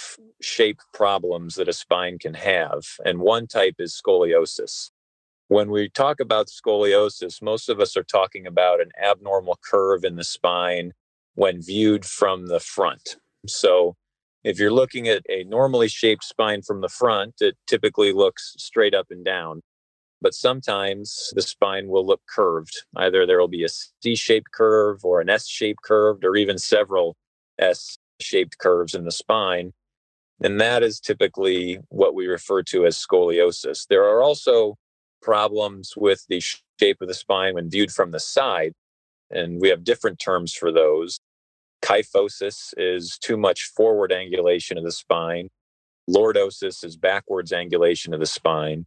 shape 0.41 0.79
problems 0.95 1.55
that 1.57 1.69
a 1.69 1.73
spine 1.73 2.19
can 2.19 2.35
have. 2.35 2.83
And 3.05 3.21
one 3.21 3.47
type 3.47 3.77
is 3.79 4.01
scoliosis. 4.01 4.91
When 5.49 5.71
we 5.71 5.89
talk 5.89 6.21
about 6.21 6.47
scoliosis, 6.47 7.43
most 7.43 7.69
of 7.69 7.81
us 7.81 7.97
are 7.97 8.05
talking 8.05 8.47
about 8.47 8.81
an 8.81 8.91
abnormal 9.03 9.59
curve 9.69 10.05
in 10.05 10.17
the 10.17 10.25
spine 10.25 10.93
when 11.35 11.61
viewed 11.61 12.05
from 12.05 12.47
the 12.47 12.61
front. 12.61 13.17
So, 13.47 13.97
if 14.43 14.59
you're 14.59 14.73
looking 14.73 15.09
at 15.09 15.23
a 15.29 15.45
normally 15.45 15.89
shaped 15.89 16.25
spine 16.25 16.63
from 16.63 16.81
the 16.81 16.89
front, 16.89 17.35
it 17.41 17.57
typically 17.67 18.13
looks 18.13 18.55
straight 18.59 18.95
up 18.95 19.07
and 19.11 19.25
down. 19.25 19.63
But 20.23 20.35
sometimes 20.35 21.31
the 21.35 21.43
spine 21.43 21.89
will 21.89 22.07
look 22.07 22.21
curved. 22.29 22.85
Either 22.97 23.27
there 23.27 23.41
will 23.41 23.49
be 23.49 23.65
a 23.65 23.69
C 23.69 24.15
shaped 24.17 24.53
curve 24.53 25.05
or 25.05 25.21
an 25.21 25.31
S 25.31 25.47
shaped 25.47 25.83
curve, 25.83 26.19
or 26.23 26.37
even 26.37 26.59
several 26.59 27.17
S 27.59 27.97
shaped 28.21 28.59
curves 28.59 28.95
in 28.95 29.05
the 29.05 29.13
spine. 29.13 29.73
And 30.43 30.61
that 30.61 30.83
is 30.83 31.01
typically 31.01 31.79
what 31.89 32.15
we 32.15 32.27
refer 32.27 32.63
to 32.65 32.87
as 32.87 32.97
scoliosis. 32.97 33.87
There 33.89 34.05
are 34.05 34.23
also 34.23 34.77
problems 35.23 35.93
with 35.97 36.25
the 36.29 36.41
shape 36.41 36.99
of 37.01 37.09
the 37.09 37.15
spine 37.15 37.55
when 37.55 37.71
viewed 37.71 37.91
from 37.91 38.11
the 38.11 38.21
side, 38.21 38.73
and 39.31 39.61
we 39.61 39.69
have 39.69 39.85
different 39.85 40.19
terms 40.19 40.55
for 40.55 40.73
those. 40.73 41.19
Kyphosis 41.83 42.73
is 42.77 43.19
too 43.19 43.37
much 43.37 43.71
forward 43.75 44.11
angulation 44.11 44.77
of 44.77 44.85
the 44.85 44.93
spine. 44.93 45.49
Lordosis 46.09 46.85
is 46.85 46.97
backwards 46.97 47.53
angulation 47.53 48.13
of 48.13 48.21
the 48.21 48.27
spine. 48.27 48.87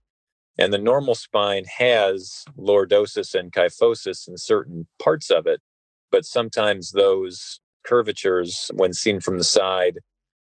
And 0.58 0.72
the 0.72 0.78
normal 0.78 1.16
spine 1.16 1.66
has 1.78 2.46
lordosis 2.58 3.34
and 3.34 3.52
kyphosis 3.52 4.28
in 4.28 4.38
certain 4.38 4.88
parts 5.02 5.32
of 5.32 5.48
it, 5.48 5.62
but 6.12 6.26
sometimes 6.26 6.92
those 6.92 7.60
curvatures, 7.84 8.70
when 8.74 8.94
seen 8.94 9.20
from 9.20 9.38
the 9.38 9.44
side, 9.44 10.00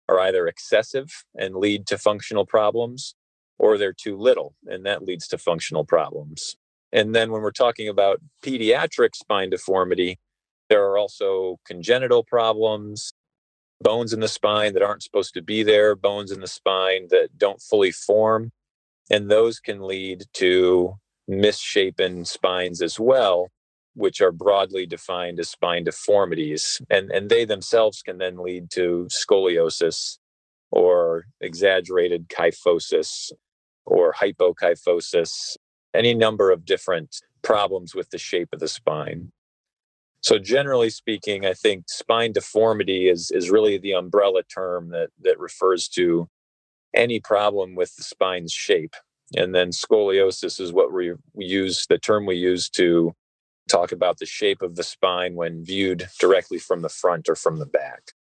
are 0.08 0.18
either 0.18 0.48
excessive 0.48 1.24
and 1.36 1.54
lead 1.54 1.86
to 1.86 1.96
functional 1.96 2.44
problems, 2.44 3.14
or 3.58 3.78
they're 3.78 3.92
too 3.92 4.16
little, 4.16 4.54
and 4.66 4.84
that 4.84 5.02
leads 5.02 5.28
to 5.28 5.38
functional 5.38 5.84
problems. 5.84 6.56
And 6.92 7.14
then 7.14 7.30
when 7.30 7.42
we're 7.42 7.52
talking 7.52 7.88
about 7.88 8.20
pediatric 8.42 9.14
spine 9.14 9.50
deformity, 9.50 10.18
there 10.70 10.84
are 10.84 10.96
also 10.96 11.58
congenital 11.66 12.24
problems, 12.24 13.12
bones 13.82 14.12
in 14.12 14.20
the 14.20 14.28
spine 14.28 14.72
that 14.72 14.82
aren't 14.82 15.02
supposed 15.02 15.34
to 15.34 15.42
be 15.42 15.62
there, 15.62 15.94
bones 15.96 16.30
in 16.30 16.40
the 16.40 16.46
spine 16.46 17.08
that 17.10 17.36
don't 17.36 17.60
fully 17.60 17.90
form. 17.90 18.52
And 19.10 19.28
those 19.28 19.58
can 19.58 19.82
lead 19.82 20.24
to 20.34 20.94
misshapen 21.26 22.24
spines 22.24 22.80
as 22.80 23.00
well, 23.00 23.48
which 23.94 24.20
are 24.20 24.30
broadly 24.30 24.86
defined 24.86 25.40
as 25.40 25.50
spine 25.50 25.84
deformities. 25.84 26.80
And, 26.88 27.10
and 27.10 27.28
they 27.28 27.44
themselves 27.44 28.00
can 28.00 28.18
then 28.18 28.38
lead 28.38 28.70
to 28.70 29.08
scoliosis 29.10 30.18
or 30.70 31.24
exaggerated 31.40 32.28
kyphosis 32.28 33.32
or 33.86 34.12
hypokyphosis, 34.12 35.56
any 35.94 36.14
number 36.14 36.52
of 36.52 36.64
different 36.64 37.16
problems 37.42 37.92
with 37.92 38.10
the 38.10 38.18
shape 38.18 38.50
of 38.52 38.60
the 38.60 38.68
spine. 38.68 39.32
So 40.22 40.38
generally 40.38 40.90
speaking, 40.90 41.46
I 41.46 41.54
think 41.54 41.84
spine 41.88 42.32
deformity 42.32 43.08
is, 43.08 43.30
is 43.30 43.50
really 43.50 43.78
the 43.78 43.92
umbrella 43.92 44.42
term 44.42 44.90
that, 44.90 45.08
that 45.22 45.38
refers 45.38 45.88
to 45.90 46.28
any 46.94 47.20
problem 47.20 47.74
with 47.74 47.94
the 47.96 48.02
spine's 48.02 48.52
shape. 48.52 48.94
And 49.36 49.54
then 49.54 49.70
scoliosis 49.70 50.60
is 50.60 50.72
what 50.72 50.92
we, 50.92 51.12
we 51.32 51.44
use, 51.44 51.86
the 51.88 51.98
term 51.98 52.26
we 52.26 52.36
use 52.36 52.68
to 52.70 53.14
talk 53.70 53.92
about 53.92 54.18
the 54.18 54.26
shape 54.26 54.60
of 54.60 54.76
the 54.76 54.82
spine 54.82 55.34
when 55.36 55.64
viewed 55.64 56.08
directly 56.18 56.58
from 56.58 56.82
the 56.82 56.88
front 56.88 57.28
or 57.28 57.36
from 57.36 57.58
the 57.58 57.66
back. 57.66 58.12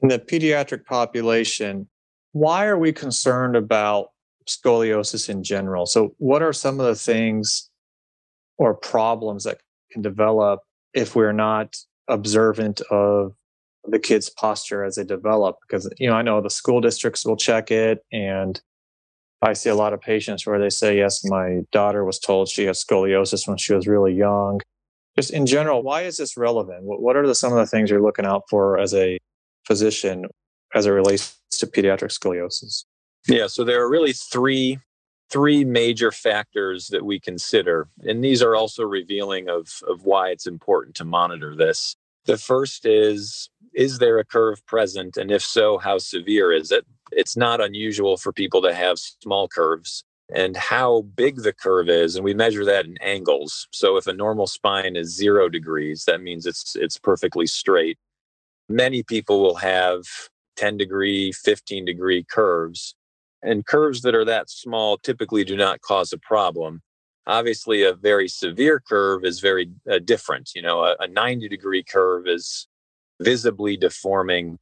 In 0.00 0.08
the 0.08 0.18
pediatric 0.18 0.84
population, 0.84 1.88
why 2.32 2.66
are 2.66 2.78
we 2.78 2.92
concerned 2.92 3.56
about 3.56 4.08
scoliosis 4.46 5.28
in 5.28 5.42
general? 5.42 5.86
So, 5.86 6.14
what 6.18 6.42
are 6.42 6.52
some 6.52 6.80
of 6.80 6.86
the 6.86 6.94
things 6.94 7.68
or 8.58 8.74
problems 8.74 9.44
that 9.44 9.60
can 9.90 10.02
develop 10.02 10.60
if 10.94 11.14
we're 11.14 11.32
not 11.32 11.76
observant 12.08 12.80
of 12.90 13.34
the 13.84 13.98
kids' 13.98 14.30
posture 14.30 14.84
as 14.84 14.96
they 14.96 15.04
develop? 15.04 15.56
Because, 15.62 15.90
you 15.98 16.08
know, 16.08 16.14
I 16.14 16.22
know 16.22 16.40
the 16.40 16.50
school 16.50 16.80
districts 16.80 17.24
will 17.24 17.36
check 17.36 17.70
it 17.70 18.04
and 18.12 18.60
I 19.40 19.54
see 19.54 19.70
a 19.70 19.74
lot 19.74 19.92
of 19.92 20.00
patients 20.00 20.46
where 20.46 20.58
they 20.58 20.70
say, 20.70 20.96
yes, 20.98 21.24
my 21.24 21.62
daughter 21.72 22.04
was 22.04 22.18
told 22.18 22.48
she 22.48 22.64
has 22.66 22.84
scoliosis 22.84 23.48
when 23.48 23.56
she 23.56 23.74
was 23.74 23.88
really 23.88 24.14
young 24.14 24.60
just 25.16 25.32
in 25.32 25.46
general, 25.46 25.82
why 25.82 26.02
is 26.02 26.16
this 26.16 26.36
relevant? 26.36 26.84
What, 26.84 27.16
are 27.16 27.26
the, 27.26 27.34
some 27.34 27.52
of 27.52 27.58
the 27.58 27.66
things 27.66 27.90
you're 27.90 28.02
looking 28.02 28.24
out 28.24 28.44
for 28.48 28.78
as 28.78 28.94
a 28.94 29.18
physician 29.66 30.26
as 30.74 30.86
it 30.86 30.90
relates 30.90 31.38
to 31.52 31.66
pediatric 31.66 32.18
scoliosis? 32.18 32.84
Yeah, 33.28 33.46
so 33.46 33.62
there 33.62 33.82
are 33.82 33.90
really 33.90 34.12
three 34.12 34.78
three 35.32 35.64
major 35.64 36.12
factors 36.12 36.88
that 36.88 37.04
we 37.04 37.18
consider, 37.18 37.88
and 38.02 38.22
these 38.22 38.42
are 38.42 38.54
also 38.54 38.84
revealing 38.84 39.48
of 39.48 39.82
of 39.88 40.04
why 40.04 40.28
it's 40.28 40.46
important 40.46 40.94
to 40.96 41.04
monitor 41.04 41.56
this. 41.56 41.96
The 42.26 42.36
first 42.36 42.86
is 42.86 43.50
is 43.74 43.98
there 43.98 44.18
a 44.18 44.24
curve 44.24 44.64
present, 44.66 45.16
and 45.16 45.30
if 45.30 45.42
so, 45.42 45.78
how 45.78 45.98
severe 45.98 46.52
is 46.52 46.70
it? 46.70 46.84
It's 47.10 47.36
not 47.36 47.60
unusual 47.60 48.16
for 48.16 48.32
people 48.32 48.62
to 48.62 48.74
have 48.74 48.98
small 48.98 49.48
curves. 49.48 50.04
And 50.34 50.56
how 50.56 51.02
big 51.14 51.42
the 51.42 51.52
curve 51.52 51.90
is 51.90 52.16
and 52.16 52.24
we 52.24 52.32
measure 52.32 52.64
that 52.64 52.86
in 52.86 52.96
angles. 53.02 53.68
So 53.70 53.98
if 53.98 54.06
a 54.06 54.14
normal 54.14 54.46
spine 54.46 54.96
is 54.96 55.14
0 55.14 55.50
degrees 55.50 56.04
that 56.06 56.22
means 56.22 56.46
it's 56.46 56.74
it's 56.74 56.96
perfectly 56.98 57.46
straight. 57.46 57.98
Many 58.68 59.02
people 59.02 59.42
will 59.42 59.56
have 59.56 60.04
10 60.56 60.78
degree 60.78 61.32
15 61.32 61.84
degree 61.84 62.24
curves 62.24 62.94
and 63.42 63.66
curves 63.66 64.02
that 64.02 64.14
are 64.14 64.24
that 64.24 64.50
small 64.50 64.98
typically 64.98 65.44
do 65.44 65.56
not 65.56 65.80
cause 65.80 66.12
a 66.12 66.18
problem 66.18 66.80
obviously 67.26 67.82
a 67.82 67.94
very 67.94 68.28
severe 68.28 68.80
curve 68.80 69.24
is 69.24 69.40
very 69.40 69.70
uh, 69.90 69.98
different 69.98 70.50
you 70.54 70.62
know 70.62 70.80
a, 70.82 70.96
a 71.00 71.08
90 71.08 71.48
degree 71.48 71.82
curve 71.82 72.26
is 72.26 72.66
visibly 73.20 73.76
deforming 73.76 74.58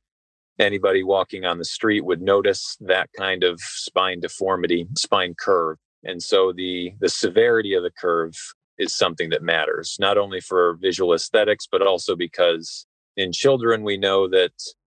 anybody 0.61 1.03
walking 1.03 1.45
on 1.45 1.59
the 1.59 1.65
street 1.65 2.05
would 2.05 2.21
notice 2.21 2.77
that 2.81 3.09
kind 3.17 3.43
of 3.43 3.59
spine 3.61 4.21
deformity, 4.21 4.87
spine 4.97 5.35
curve. 5.39 5.79
And 6.05 6.23
so 6.23 6.53
the 6.53 6.93
the 7.01 7.09
severity 7.09 7.75
of 7.75 7.83
the 7.83 7.91
curve 7.91 8.35
is 8.79 8.95
something 8.95 9.31
that 9.31 9.43
matters, 9.43 9.97
not 9.99 10.17
only 10.17 10.41
for 10.41 10.79
visual 10.81 11.13
aesthetics, 11.13 11.67
but 11.71 11.83
also 11.83 12.17
because 12.17 12.87
in 13.17 13.33
children 13.33 13.83
we 13.83 13.97
know 13.97 14.29
that 14.29 14.53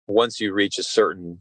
once 0.06 0.40
you 0.40 0.52
reach 0.52 0.78
a 0.78 0.82
certain 0.82 1.38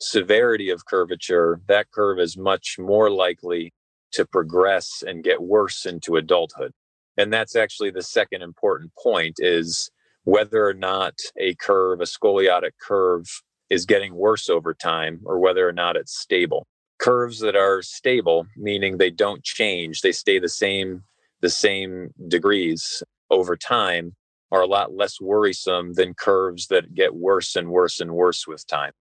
severity 0.00 0.70
of 0.70 0.86
curvature, 0.86 1.60
that 1.68 1.90
curve 1.90 2.18
is 2.18 2.36
much 2.36 2.76
more 2.78 3.10
likely 3.10 3.72
to 4.12 4.24
progress 4.24 5.02
and 5.06 5.24
get 5.24 5.42
worse 5.42 5.86
into 5.86 6.16
adulthood. 6.16 6.72
And 7.16 7.32
that's 7.32 7.56
actually 7.56 7.90
the 7.90 8.02
second 8.02 8.42
important 8.42 8.92
point 9.00 9.36
is 9.38 9.90
whether 10.24 10.66
or 10.66 10.74
not 10.74 11.14
a 11.38 11.54
curve, 11.56 12.00
a 12.00 12.04
scoliotic 12.04 12.72
curve, 12.80 13.26
is 13.70 13.86
getting 13.86 14.14
worse 14.14 14.48
over 14.48 14.74
time 14.74 15.20
or 15.24 15.38
whether 15.38 15.68
or 15.68 15.72
not 15.72 15.96
it's 15.96 16.18
stable. 16.18 16.66
Curves 16.98 17.40
that 17.40 17.56
are 17.56 17.82
stable, 17.82 18.46
meaning 18.56 18.98
they 18.98 19.10
don't 19.10 19.42
change, 19.42 20.00
they 20.00 20.12
stay 20.12 20.38
the 20.38 20.48
same 20.48 21.02
the 21.40 21.50
same 21.50 22.08
degrees 22.28 23.02
over 23.30 23.54
time 23.54 24.14
are 24.50 24.62
a 24.62 24.66
lot 24.66 24.94
less 24.94 25.20
worrisome 25.20 25.92
than 25.92 26.14
curves 26.14 26.68
that 26.68 26.94
get 26.94 27.14
worse 27.14 27.54
and 27.54 27.68
worse 27.68 28.00
and 28.00 28.12
worse 28.12 28.46
with 28.46 28.66
time. 28.66 28.92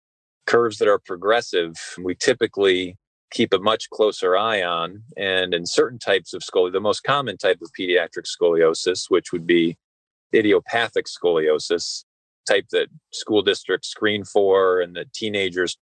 Curves 0.46 0.78
that 0.78 0.88
are 0.88 1.00
progressive, 1.00 1.74
we 2.04 2.16
typically 2.16 2.98
keep 3.32 3.54
a 3.54 3.60
much 3.60 3.90
closer 3.90 4.38
eye 4.38 4.62
on. 4.62 5.04
And 5.18 5.54
in 5.54 5.66
certain 5.66 6.00
types 6.00 6.34
of 6.34 6.42
scoliosis, 6.42 6.74
the 6.74 6.80
most 6.80 7.04
common 7.04 7.38
type 7.38 7.60
of 7.62 7.72
pediatric 7.78 8.26
scoliosis, 8.26 9.06
which 9.10 9.32
would 9.32 9.48
be 9.48 9.78
idiopathic 10.34 11.06
scoliosis, 11.08 12.04
type 12.48 12.66
that 12.72 12.88
school 13.12 13.42
districts 13.42 13.88
screen 13.88 14.24
for 14.24 14.82
and 14.82 14.96
that 14.96 15.14
teenagers 15.14 15.78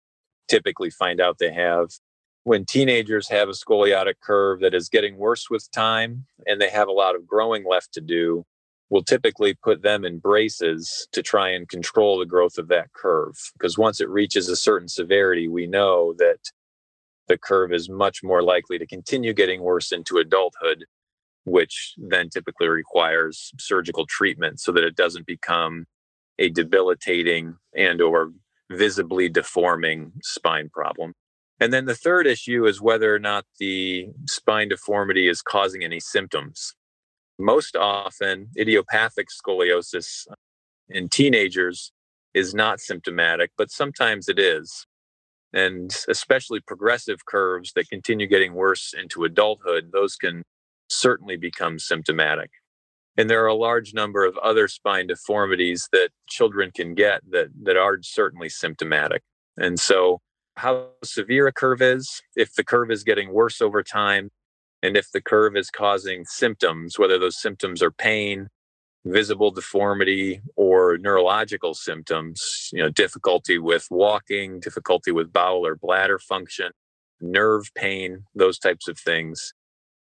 typically 0.48 0.90
find 0.90 1.20
out 1.20 1.38
they 1.38 1.52
have. 1.52 1.88
When 2.44 2.64
teenagers 2.64 3.28
have 3.28 3.48
a 3.48 3.52
scoliotic 3.52 4.14
curve 4.22 4.60
that 4.60 4.74
is 4.74 4.88
getting 4.88 5.16
worse 5.16 5.50
with 5.50 5.70
time 5.70 6.26
and 6.46 6.60
they 6.60 6.70
have 6.70 6.88
a 6.88 6.92
lot 6.92 7.14
of 7.14 7.26
growing 7.26 7.64
left 7.68 7.92
to 7.94 8.00
do, 8.00 8.44
we'll 8.90 9.02
typically 9.02 9.54
put 9.54 9.82
them 9.82 10.04
in 10.04 10.18
braces 10.18 11.08
to 11.12 11.22
try 11.22 11.50
and 11.50 11.68
control 11.68 12.18
the 12.18 12.26
growth 12.26 12.58
of 12.58 12.68
that 12.68 12.92
curve. 12.92 13.36
Because 13.54 13.76
once 13.76 14.00
it 14.00 14.08
reaches 14.08 14.48
a 14.48 14.56
certain 14.56 14.88
severity, 14.88 15.48
we 15.48 15.66
know 15.66 16.14
that 16.18 16.38
the 17.28 17.38
curve 17.38 17.72
is 17.72 17.90
much 17.90 18.22
more 18.22 18.42
likely 18.42 18.78
to 18.78 18.86
continue 18.86 19.34
getting 19.34 19.60
worse 19.62 19.92
into 19.92 20.16
adulthood, 20.16 20.86
which 21.44 21.94
then 21.98 22.30
typically 22.30 22.68
requires 22.68 23.52
surgical 23.58 24.06
treatment 24.06 24.60
so 24.60 24.72
that 24.72 24.84
it 24.84 24.96
doesn't 24.96 25.26
become 25.26 25.84
a 26.38 26.48
debilitating 26.48 27.56
and 27.76 28.00
or 28.00 28.32
visibly 28.70 29.28
deforming 29.28 30.12
spine 30.22 30.68
problem. 30.72 31.12
And 31.60 31.72
then 31.72 31.86
the 31.86 31.94
third 31.94 32.26
issue 32.26 32.66
is 32.66 32.80
whether 32.80 33.12
or 33.12 33.18
not 33.18 33.44
the 33.58 34.08
spine 34.26 34.68
deformity 34.68 35.28
is 35.28 35.42
causing 35.42 35.82
any 35.82 36.00
symptoms. 36.00 36.74
Most 37.38 37.76
often, 37.76 38.48
idiopathic 38.58 39.28
scoliosis 39.28 40.26
uh, 40.30 40.34
in 40.88 41.08
teenagers 41.08 41.92
is 42.34 42.54
not 42.54 42.80
symptomatic, 42.80 43.52
but 43.56 43.70
sometimes 43.70 44.28
it 44.28 44.38
is. 44.38 44.86
And 45.52 45.96
especially 46.08 46.60
progressive 46.60 47.24
curves 47.26 47.72
that 47.74 47.88
continue 47.88 48.26
getting 48.26 48.54
worse 48.54 48.92
into 48.92 49.24
adulthood, 49.24 49.90
those 49.92 50.16
can 50.16 50.42
certainly 50.88 51.36
become 51.36 51.78
symptomatic. 51.78 52.50
And 53.16 53.28
there 53.28 53.42
are 53.42 53.48
a 53.48 53.54
large 53.54 53.94
number 53.94 54.24
of 54.24 54.36
other 54.38 54.68
spine 54.68 55.06
deformities 55.08 55.88
that 55.92 56.10
children 56.28 56.70
can 56.74 56.94
get 56.94 57.20
that, 57.30 57.48
that 57.62 57.76
are 57.76 57.98
certainly 58.02 58.48
symptomatic. 58.48 59.22
And 59.56 59.78
so, 59.78 60.20
how 60.56 60.88
severe 61.04 61.46
a 61.46 61.52
curve 61.52 61.82
is, 61.82 62.20
if 62.36 62.54
the 62.54 62.64
curve 62.64 62.90
is 62.90 63.04
getting 63.04 63.32
worse 63.32 63.60
over 63.60 63.82
time, 63.82 64.30
and 64.82 64.96
if 64.96 65.10
the 65.12 65.20
curve 65.20 65.56
is 65.56 65.70
causing 65.70 66.24
symptoms, 66.24 66.98
whether 66.98 67.18
those 67.18 67.40
symptoms 67.40 67.82
are 67.82 67.90
pain, 67.90 68.48
visible 69.04 69.50
deformity, 69.50 70.40
or 70.56 70.98
neurological 70.98 71.74
symptoms, 71.74 72.70
you 72.72 72.82
know, 72.82 72.90
difficulty 72.90 73.58
with 73.58 73.86
walking, 73.90 74.60
difficulty 74.60 75.10
with 75.10 75.32
bowel 75.32 75.66
or 75.66 75.76
bladder 75.76 76.18
function, 76.18 76.70
nerve 77.20 77.70
pain, 77.74 78.24
those 78.34 78.58
types 78.58 78.88
of 78.88 78.98
things. 78.98 79.52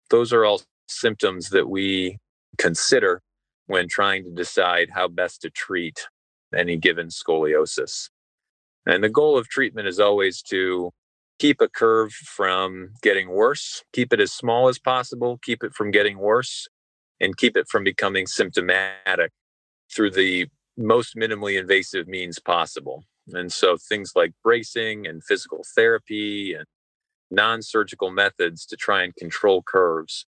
Those 0.10 0.34
are 0.34 0.46
all 0.46 0.62
symptoms 0.88 1.50
that 1.50 1.70
we 1.70 2.18
consider 2.58 3.22
when 3.68 3.88
trying 3.88 4.24
to 4.24 4.32
decide 4.32 4.90
how 4.94 5.08
best 5.08 5.42
to 5.42 5.50
treat 5.50 6.08
any 6.56 6.78
given 6.78 7.08
scoliosis. 7.08 8.10
And 8.86 9.04
the 9.04 9.10
goal 9.10 9.38
of 9.38 9.48
treatment 9.50 9.88
is 9.88 10.00
always 10.00 10.42
to 10.44 10.92
keep 11.40 11.62
a 11.62 11.68
curve 11.68 12.12
from 12.12 12.92
getting 13.02 13.30
worse, 13.30 13.84
keep 13.94 14.14
it 14.14 14.20
as 14.20 14.32
small 14.32 14.68
as 14.68 14.80
possible, 14.80 15.40
keep 15.44 15.64
it 15.64 15.74
from 15.74 15.92
getting 15.92 16.18
worse, 16.18 16.68
and 17.20 17.38
keep 17.38 17.58
it 17.58 17.68
from 17.70 17.84
becoming 17.84 18.26
symptomatic 18.26 19.32
through 19.94 20.12
the 20.12 20.48
most 20.78 21.16
minimally 21.16 21.60
invasive 21.60 22.08
means 22.08 22.40
possible. 22.40 23.04
And 23.34 23.52
so 23.52 23.78
things 23.78 24.12
like 24.16 24.34
bracing 24.44 25.08
and 25.08 25.24
physical 25.24 25.64
therapy 25.76 26.54
and 26.54 26.66
non 27.32 27.62
surgical 27.62 28.12
methods 28.12 28.66
to 28.68 28.76
try 28.76 29.04
and 29.04 29.16
control 29.16 29.64
curves 29.64 30.26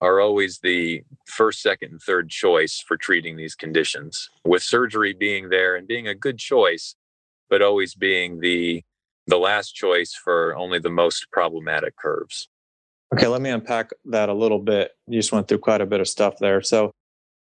are 0.00 0.20
always 0.20 0.60
the 0.60 1.02
first, 1.26 1.60
second, 1.60 1.90
and 1.90 2.00
third 2.00 2.30
choice 2.30 2.82
for 2.86 2.96
treating 2.96 3.36
these 3.36 3.56
conditions, 3.56 4.30
with 4.44 4.62
surgery 4.62 5.12
being 5.12 5.48
there 5.48 5.74
and 5.74 5.88
being 5.88 6.06
a 6.06 6.14
good 6.14 6.38
choice, 6.38 6.94
but 7.50 7.62
always 7.62 7.94
being 7.94 8.38
the 8.38 8.82
the 9.28 9.36
last 9.38 9.74
choice 9.74 10.14
for 10.14 10.56
only 10.56 10.78
the 10.78 10.90
most 10.90 11.26
problematic 11.30 11.94
curves. 11.96 12.48
Okay, 13.14 13.26
let 13.26 13.40
me 13.40 13.50
unpack 13.50 13.90
that 14.06 14.28
a 14.28 14.34
little 14.34 14.58
bit. 14.58 14.92
You 15.06 15.18
just 15.18 15.32
went 15.32 15.48
through 15.48 15.58
quite 15.58 15.80
a 15.80 15.86
bit 15.86 16.00
of 16.00 16.08
stuff 16.08 16.34
there. 16.40 16.60
So 16.62 16.90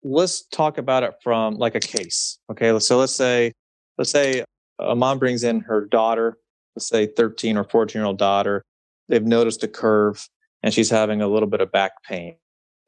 let's 0.02 0.46
talk 0.46 0.78
about 0.78 1.02
it 1.04 1.14
from 1.22 1.54
like 1.54 1.74
a 1.74 1.80
case. 1.80 2.38
Okay, 2.50 2.76
so 2.78 2.98
let's 2.98 3.14
say 3.14 3.52
let's 3.98 4.10
say 4.10 4.44
a 4.78 4.94
mom 4.94 5.18
brings 5.18 5.44
in 5.44 5.60
her 5.60 5.86
daughter, 5.86 6.36
let's 6.74 6.88
say 6.88 7.06
13 7.06 7.56
or 7.56 7.64
14 7.64 7.98
year 7.98 8.06
old 8.06 8.18
daughter. 8.18 8.62
They've 9.08 9.24
noticed 9.24 9.62
a 9.62 9.68
curve 9.68 10.28
and 10.62 10.74
she's 10.74 10.90
having 10.90 11.22
a 11.22 11.28
little 11.28 11.48
bit 11.48 11.60
of 11.60 11.70
back 11.72 11.92
pain 12.04 12.36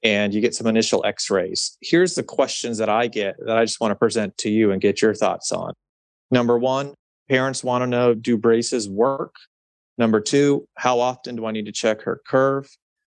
and 0.02 0.34
you 0.34 0.40
get 0.40 0.54
some 0.54 0.66
initial 0.66 1.04
x-rays. 1.04 1.76
Here's 1.80 2.14
the 2.14 2.22
questions 2.22 2.78
that 2.78 2.88
I 2.88 3.06
get 3.06 3.36
that 3.44 3.56
I 3.56 3.64
just 3.64 3.80
want 3.80 3.92
to 3.92 3.96
present 3.96 4.36
to 4.38 4.50
you 4.50 4.70
and 4.70 4.80
get 4.80 5.02
your 5.02 5.14
thoughts 5.14 5.50
on. 5.52 5.72
Number 6.30 6.58
one, 6.58 6.94
parents 7.28 7.62
want 7.62 7.82
to 7.82 7.86
know, 7.86 8.14
do 8.14 8.36
braces 8.36 8.88
work? 8.88 9.34
Number 9.98 10.20
two, 10.20 10.66
how 10.76 11.00
often 11.00 11.36
do 11.36 11.46
I 11.46 11.50
need 11.50 11.66
to 11.66 11.72
check 11.72 12.02
her 12.02 12.20
curve? 12.26 12.68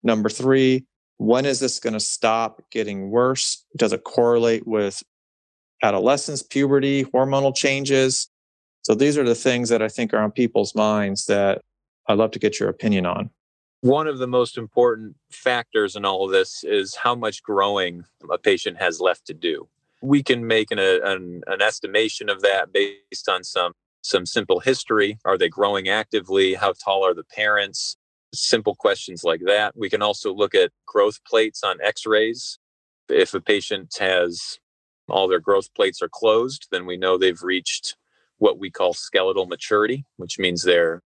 Number 0.02 0.28
three, 0.28 0.86
when 1.18 1.44
is 1.44 1.60
this 1.60 1.78
going 1.78 1.92
to 1.92 2.00
stop 2.00 2.62
getting 2.70 3.10
worse? 3.10 3.64
Does 3.76 3.92
it 3.92 4.04
correlate 4.04 4.66
with 4.66 5.02
adolescence, 5.82 6.42
puberty, 6.42 7.04
hormonal 7.04 7.54
changes? 7.54 8.28
So 8.82 8.94
these 8.94 9.18
are 9.18 9.24
the 9.24 9.34
things 9.34 9.68
that 9.68 9.82
I 9.82 9.88
think 9.88 10.14
are 10.14 10.22
on 10.22 10.30
people's 10.30 10.74
minds 10.74 11.26
that 11.26 11.60
I'd 12.08 12.16
love 12.16 12.30
to 12.32 12.38
get 12.38 12.58
your 12.58 12.70
opinion 12.70 13.04
on. 13.04 13.30
One 13.82 14.06
of 14.06 14.18
the 14.18 14.26
most 14.26 14.58
important 14.58 15.16
factors 15.30 15.96
in 15.96 16.04
all 16.04 16.24
of 16.24 16.32
this 16.32 16.64
is 16.64 16.94
how 16.94 17.14
much 17.14 17.42
growing 17.42 18.04
a 18.30 18.38
patient 18.38 18.78
has 18.78 19.00
left 19.00 19.26
to 19.26 19.34
do. 19.34 19.68
We 20.02 20.22
can 20.22 20.46
make 20.46 20.70
an, 20.70 20.78
an, 20.78 21.42
an 21.46 21.62
estimation 21.62 22.30
of 22.30 22.40
that 22.40 22.72
based 22.72 23.28
on 23.28 23.44
some 23.44 23.72
some 24.02 24.26
simple 24.26 24.60
history. 24.60 25.18
Are 25.24 25.38
they 25.38 25.48
growing 25.48 25.88
actively? 25.88 26.54
How 26.54 26.72
tall 26.72 27.04
are 27.04 27.14
the 27.14 27.24
parents? 27.24 27.96
Simple 28.32 28.74
questions 28.74 29.24
like 29.24 29.42
that. 29.46 29.76
We 29.76 29.90
can 29.90 30.02
also 30.02 30.32
look 30.32 30.54
at 30.54 30.72
growth 30.86 31.22
plates 31.24 31.62
on 31.62 31.78
x 31.82 32.06
rays. 32.06 32.58
If 33.08 33.34
a 33.34 33.40
patient 33.40 33.94
has 33.98 34.58
all 35.08 35.26
their 35.28 35.40
growth 35.40 35.72
plates 35.74 36.00
are 36.00 36.08
closed, 36.08 36.68
then 36.70 36.86
we 36.86 36.96
know 36.96 37.18
they've 37.18 37.42
reached 37.42 37.96
what 38.38 38.58
we 38.58 38.70
call 38.70 38.94
skeletal 38.94 39.46
maturity, 39.46 40.04
which 40.16 40.38
means 40.38 40.62
they're 40.62 41.02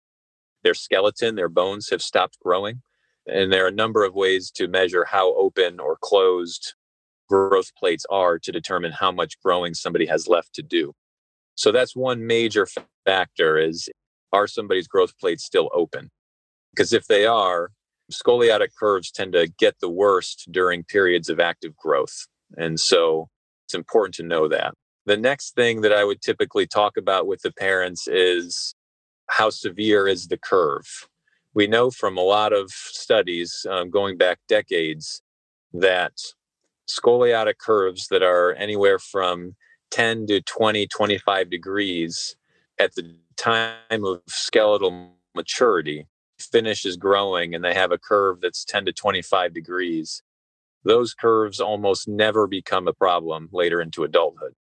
their 0.62 0.74
skeleton, 0.74 1.36
their 1.36 1.48
bones 1.48 1.88
have 1.90 2.02
stopped 2.02 2.38
growing. 2.40 2.82
And 3.26 3.52
there 3.52 3.64
are 3.64 3.68
a 3.68 3.72
number 3.72 4.04
of 4.04 4.14
ways 4.14 4.50
to 4.52 4.68
measure 4.68 5.04
how 5.04 5.34
open 5.34 5.78
or 5.80 5.96
closed 6.00 6.74
growth 7.28 7.74
plates 7.76 8.04
are 8.10 8.38
to 8.38 8.52
determine 8.52 8.92
how 8.92 9.12
much 9.12 9.40
growing 9.40 9.72
somebody 9.72 10.06
has 10.06 10.26
left 10.26 10.52
to 10.54 10.62
do. 10.62 10.92
So 11.60 11.70
that's 11.70 11.94
one 11.94 12.26
major 12.26 12.66
factor 13.04 13.58
is 13.58 13.90
are 14.32 14.46
somebody's 14.46 14.88
growth 14.88 15.12
plates 15.20 15.44
still 15.44 15.68
open? 15.74 16.10
Because 16.70 16.94
if 16.94 17.06
they 17.06 17.26
are, 17.26 17.70
scoliotic 18.10 18.68
curves 18.78 19.10
tend 19.10 19.34
to 19.34 19.46
get 19.58 19.74
the 19.78 19.90
worst 19.90 20.48
during 20.50 20.84
periods 20.84 21.28
of 21.28 21.38
active 21.38 21.76
growth. 21.76 22.28
And 22.56 22.80
so 22.80 23.28
it's 23.66 23.74
important 23.74 24.14
to 24.14 24.22
know 24.22 24.48
that. 24.48 24.72
The 25.04 25.18
next 25.18 25.54
thing 25.54 25.82
that 25.82 25.92
I 25.92 26.02
would 26.02 26.22
typically 26.22 26.66
talk 26.66 26.96
about 26.96 27.26
with 27.26 27.42
the 27.42 27.52
parents 27.52 28.08
is 28.08 28.74
how 29.28 29.50
severe 29.50 30.08
is 30.08 30.28
the 30.28 30.38
curve? 30.38 30.86
We 31.52 31.66
know 31.66 31.90
from 31.90 32.16
a 32.16 32.22
lot 32.22 32.54
of 32.54 32.70
studies 32.70 33.66
um, 33.68 33.90
going 33.90 34.16
back 34.16 34.38
decades 34.48 35.20
that 35.74 36.12
scoliotic 36.88 37.58
curves 37.58 38.06
that 38.08 38.22
are 38.22 38.54
anywhere 38.54 38.98
from 38.98 39.56
10 39.90 40.26
to 40.26 40.40
20, 40.40 40.86
25 40.86 41.50
degrees 41.50 42.36
at 42.78 42.94
the 42.94 43.14
time 43.36 44.04
of 44.04 44.22
skeletal 44.26 45.12
maturity 45.34 46.06
finishes 46.38 46.96
growing 46.96 47.54
and 47.54 47.64
they 47.64 47.74
have 47.74 47.92
a 47.92 47.98
curve 47.98 48.40
that's 48.40 48.64
10 48.64 48.86
to 48.86 48.92
25 48.92 49.52
degrees, 49.52 50.22
those 50.84 51.14
curves 51.14 51.60
almost 51.60 52.08
never 52.08 52.46
become 52.46 52.88
a 52.88 52.92
problem 52.92 53.48
later 53.52 53.80
into 53.80 54.04
adulthood. 54.04 54.54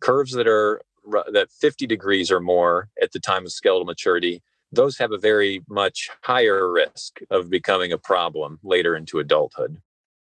Curves 0.00 0.32
that 0.32 0.46
are 0.46 0.80
that 1.32 1.50
50 1.50 1.86
degrees 1.86 2.30
or 2.30 2.40
more 2.40 2.88
at 3.02 3.12
the 3.12 3.20
time 3.20 3.44
of 3.44 3.52
skeletal 3.52 3.84
maturity, 3.84 4.42
those 4.72 4.98
have 4.98 5.12
a 5.12 5.18
very 5.18 5.62
much 5.68 6.08
higher 6.22 6.70
risk 6.70 7.20
of 7.30 7.50
becoming 7.50 7.92
a 7.92 7.98
problem 7.98 8.58
later 8.62 8.96
into 8.96 9.18
adulthood. 9.18 9.80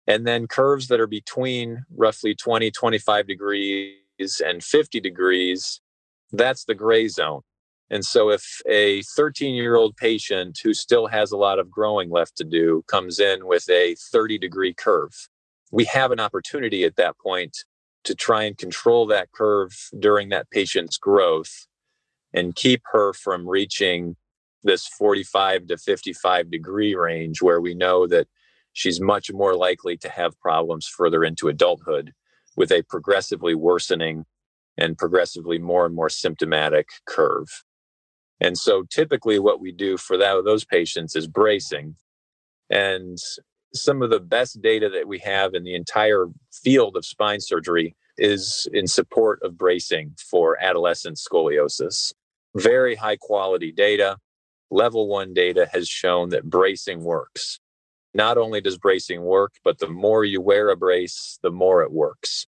And 0.07 0.25
then 0.25 0.47
curves 0.47 0.87
that 0.87 0.99
are 0.99 1.07
between 1.07 1.85
roughly 1.95 2.33
20, 2.35 2.71
25 2.71 3.27
degrees 3.27 4.00
and 4.45 4.63
50 4.63 4.99
degrees, 4.99 5.81
that's 6.31 6.65
the 6.65 6.75
gray 6.75 7.07
zone. 7.07 7.41
And 7.89 8.05
so 8.05 8.29
if 8.29 8.61
a 8.67 9.01
13 9.17 9.53
year 9.53 9.75
old 9.75 9.97
patient 9.97 10.59
who 10.63 10.73
still 10.73 11.07
has 11.07 11.31
a 11.31 11.37
lot 11.37 11.59
of 11.59 11.69
growing 11.69 12.09
left 12.09 12.37
to 12.37 12.45
do 12.45 12.83
comes 12.87 13.19
in 13.19 13.45
with 13.45 13.69
a 13.69 13.95
30 14.11 14.37
degree 14.37 14.73
curve, 14.73 15.11
we 15.71 15.83
have 15.85 16.11
an 16.11 16.19
opportunity 16.19 16.85
at 16.85 16.95
that 16.95 17.17
point 17.19 17.57
to 18.05 18.15
try 18.15 18.43
and 18.43 18.57
control 18.57 19.05
that 19.07 19.31
curve 19.33 19.71
during 19.99 20.29
that 20.29 20.49
patient's 20.49 20.97
growth 20.97 21.67
and 22.33 22.55
keep 22.55 22.81
her 22.91 23.13
from 23.13 23.47
reaching 23.47 24.15
this 24.63 24.87
45 24.87 25.67
to 25.67 25.77
55 25.77 26.49
degree 26.49 26.95
range 26.95 27.41
where 27.41 27.59
we 27.59 27.73
know 27.73 28.07
that 28.07 28.27
she's 28.73 29.01
much 29.01 29.31
more 29.33 29.55
likely 29.55 29.97
to 29.97 30.09
have 30.09 30.39
problems 30.39 30.87
further 30.87 31.23
into 31.23 31.49
adulthood 31.49 32.13
with 32.57 32.71
a 32.71 32.83
progressively 32.83 33.55
worsening 33.55 34.25
and 34.77 34.97
progressively 34.97 35.59
more 35.59 35.85
and 35.85 35.95
more 35.95 36.09
symptomatic 36.09 36.87
curve. 37.05 37.63
And 38.39 38.57
so 38.57 38.83
typically 38.89 39.39
what 39.39 39.61
we 39.61 39.71
do 39.71 39.97
for 39.97 40.17
that, 40.17 40.43
those 40.43 40.65
patients 40.65 41.15
is 41.15 41.27
bracing. 41.27 41.95
And 42.69 43.17
some 43.73 44.01
of 44.01 44.09
the 44.09 44.19
best 44.19 44.61
data 44.61 44.89
that 44.89 45.07
we 45.07 45.19
have 45.19 45.53
in 45.53 45.63
the 45.63 45.75
entire 45.75 46.27
field 46.51 46.97
of 46.97 47.05
spine 47.05 47.39
surgery 47.39 47.95
is 48.17 48.67
in 48.73 48.87
support 48.87 49.39
of 49.43 49.57
bracing 49.57 50.15
for 50.29 50.61
adolescent 50.61 51.17
scoliosis. 51.17 52.13
Very 52.55 52.95
high 52.95 53.15
quality 53.15 53.71
data. 53.71 54.17
Level 54.69 55.07
one 55.07 55.33
data 55.33 55.69
has 55.71 55.87
shown 55.87 56.29
that 56.29 56.49
bracing 56.49 57.03
works. 57.03 57.59
Not 58.13 58.37
only 58.37 58.61
does 58.61 58.77
bracing 58.77 59.21
work, 59.21 59.53
but 59.63 59.79
the 59.79 59.87
more 59.87 60.25
you 60.25 60.41
wear 60.41 60.69
a 60.69 60.75
brace, 60.75 61.39
the 61.41 61.51
more 61.51 61.81
it 61.81 61.91
works. 61.91 62.45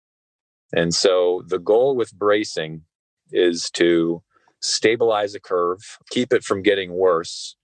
And 0.73 0.93
so 0.93 1.43
the 1.47 1.59
goal 1.59 1.95
with 1.95 2.13
bracing 2.13 2.83
is 3.31 3.69
to 3.71 4.21
stabilize 4.61 5.35
a 5.35 5.39
curve, 5.39 5.79
keep 6.09 6.33
it 6.33 6.43
from 6.43 6.61
getting 6.61 6.93
worse 6.93 7.55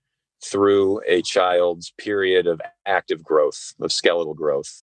through 0.44 1.00
a 1.06 1.22
child's 1.22 1.92
period 1.98 2.46
of 2.46 2.60
active 2.86 3.22
growth, 3.22 3.74
of 3.80 3.92
skeletal 3.92 4.34
growth. 4.34 4.82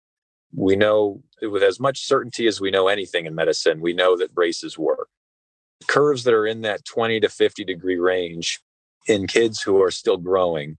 We 0.54 0.76
know 0.76 1.22
with 1.40 1.62
as 1.62 1.80
much 1.80 2.06
certainty 2.06 2.46
as 2.46 2.60
we 2.60 2.70
know 2.70 2.88
anything 2.88 3.26
in 3.26 3.34
medicine, 3.34 3.80
we 3.80 3.92
know 3.92 4.16
that 4.16 4.34
braces 4.34 4.78
work. 4.78 5.08
Curves 5.88 6.24
that 6.24 6.34
are 6.34 6.46
in 6.46 6.60
that 6.62 6.84
20 6.84 7.20
to 7.20 7.28
50 7.28 7.64
degree 7.64 7.98
range 7.98 8.60
in 9.06 9.26
kids 9.26 9.60
who 9.60 9.82
are 9.82 9.90
still 9.90 10.16
growing, 10.16 10.78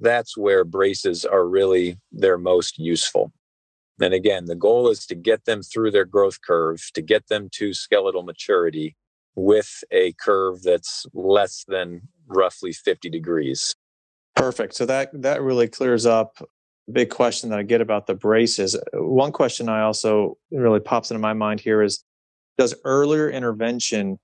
that's 0.00 0.36
where 0.36 0.64
braces 0.64 1.24
are 1.24 1.46
really 1.46 1.98
their 2.12 2.38
most 2.38 2.78
useful. 2.78 3.32
And 4.00 4.12
again, 4.12 4.44
the 4.44 4.54
goal 4.54 4.90
is 4.90 5.06
to 5.06 5.14
get 5.14 5.44
them 5.46 5.62
through 5.62 5.90
their 5.90 6.04
growth 6.04 6.40
curve, 6.42 6.82
to 6.94 7.02
get 7.02 7.28
them 7.28 7.48
to 7.52 7.72
skeletal 7.72 8.22
maturity 8.22 8.94
with 9.34 9.84
a 9.90 10.12
curve 10.14 10.62
that's 10.62 11.06
less 11.14 11.64
than 11.68 12.02
roughly 12.26 12.72
50 12.72 13.08
degrees. 13.08 13.74
Perfect. 14.34 14.74
So 14.74 14.84
that 14.86 15.10
that 15.22 15.42
really 15.42 15.68
clears 15.68 16.04
up 16.04 16.36
a 16.40 16.92
big 16.92 17.10
question 17.10 17.50
that 17.50 17.58
I 17.58 17.62
get 17.62 17.80
about 17.80 18.06
the 18.06 18.14
braces. 18.14 18.76
One 18.92 19.32
question 19.32 19.68
I 19.68 19.82
also 19.82 20.36
really 20.50 20.80
pops 20.80 21.10
into 21.10 21.20
my 21.20 21.32
mind 21.32 21.60
here 21.60 21.82
is 21.82 22.04
does 22.58 22.74
earlier 22.84 23.30
intervention 23.30 24.18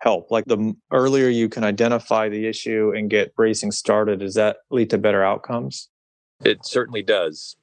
help? 0.00 0.30
Like 0.30 0.44
the 0.46 0.74
earlier 0.92 1.28
you 1.28 1.48
can 1.48 1.64
identify 1.64 2.28
the 2.28 2.46
issue 2.46 2.92
and 2.96 3.10
get 3.10 3.34
bracing 3.34 3.72
started, 3.72 4.20
does 4.20 4.34
that 4.34 4.58
lead 4.70 4.90
to 4.90 4.98
better 4.98 5.24
outcomes? 5.24 5.88
It 6.44 6.64
certainly 6.64 7.02
does 7.02 7.56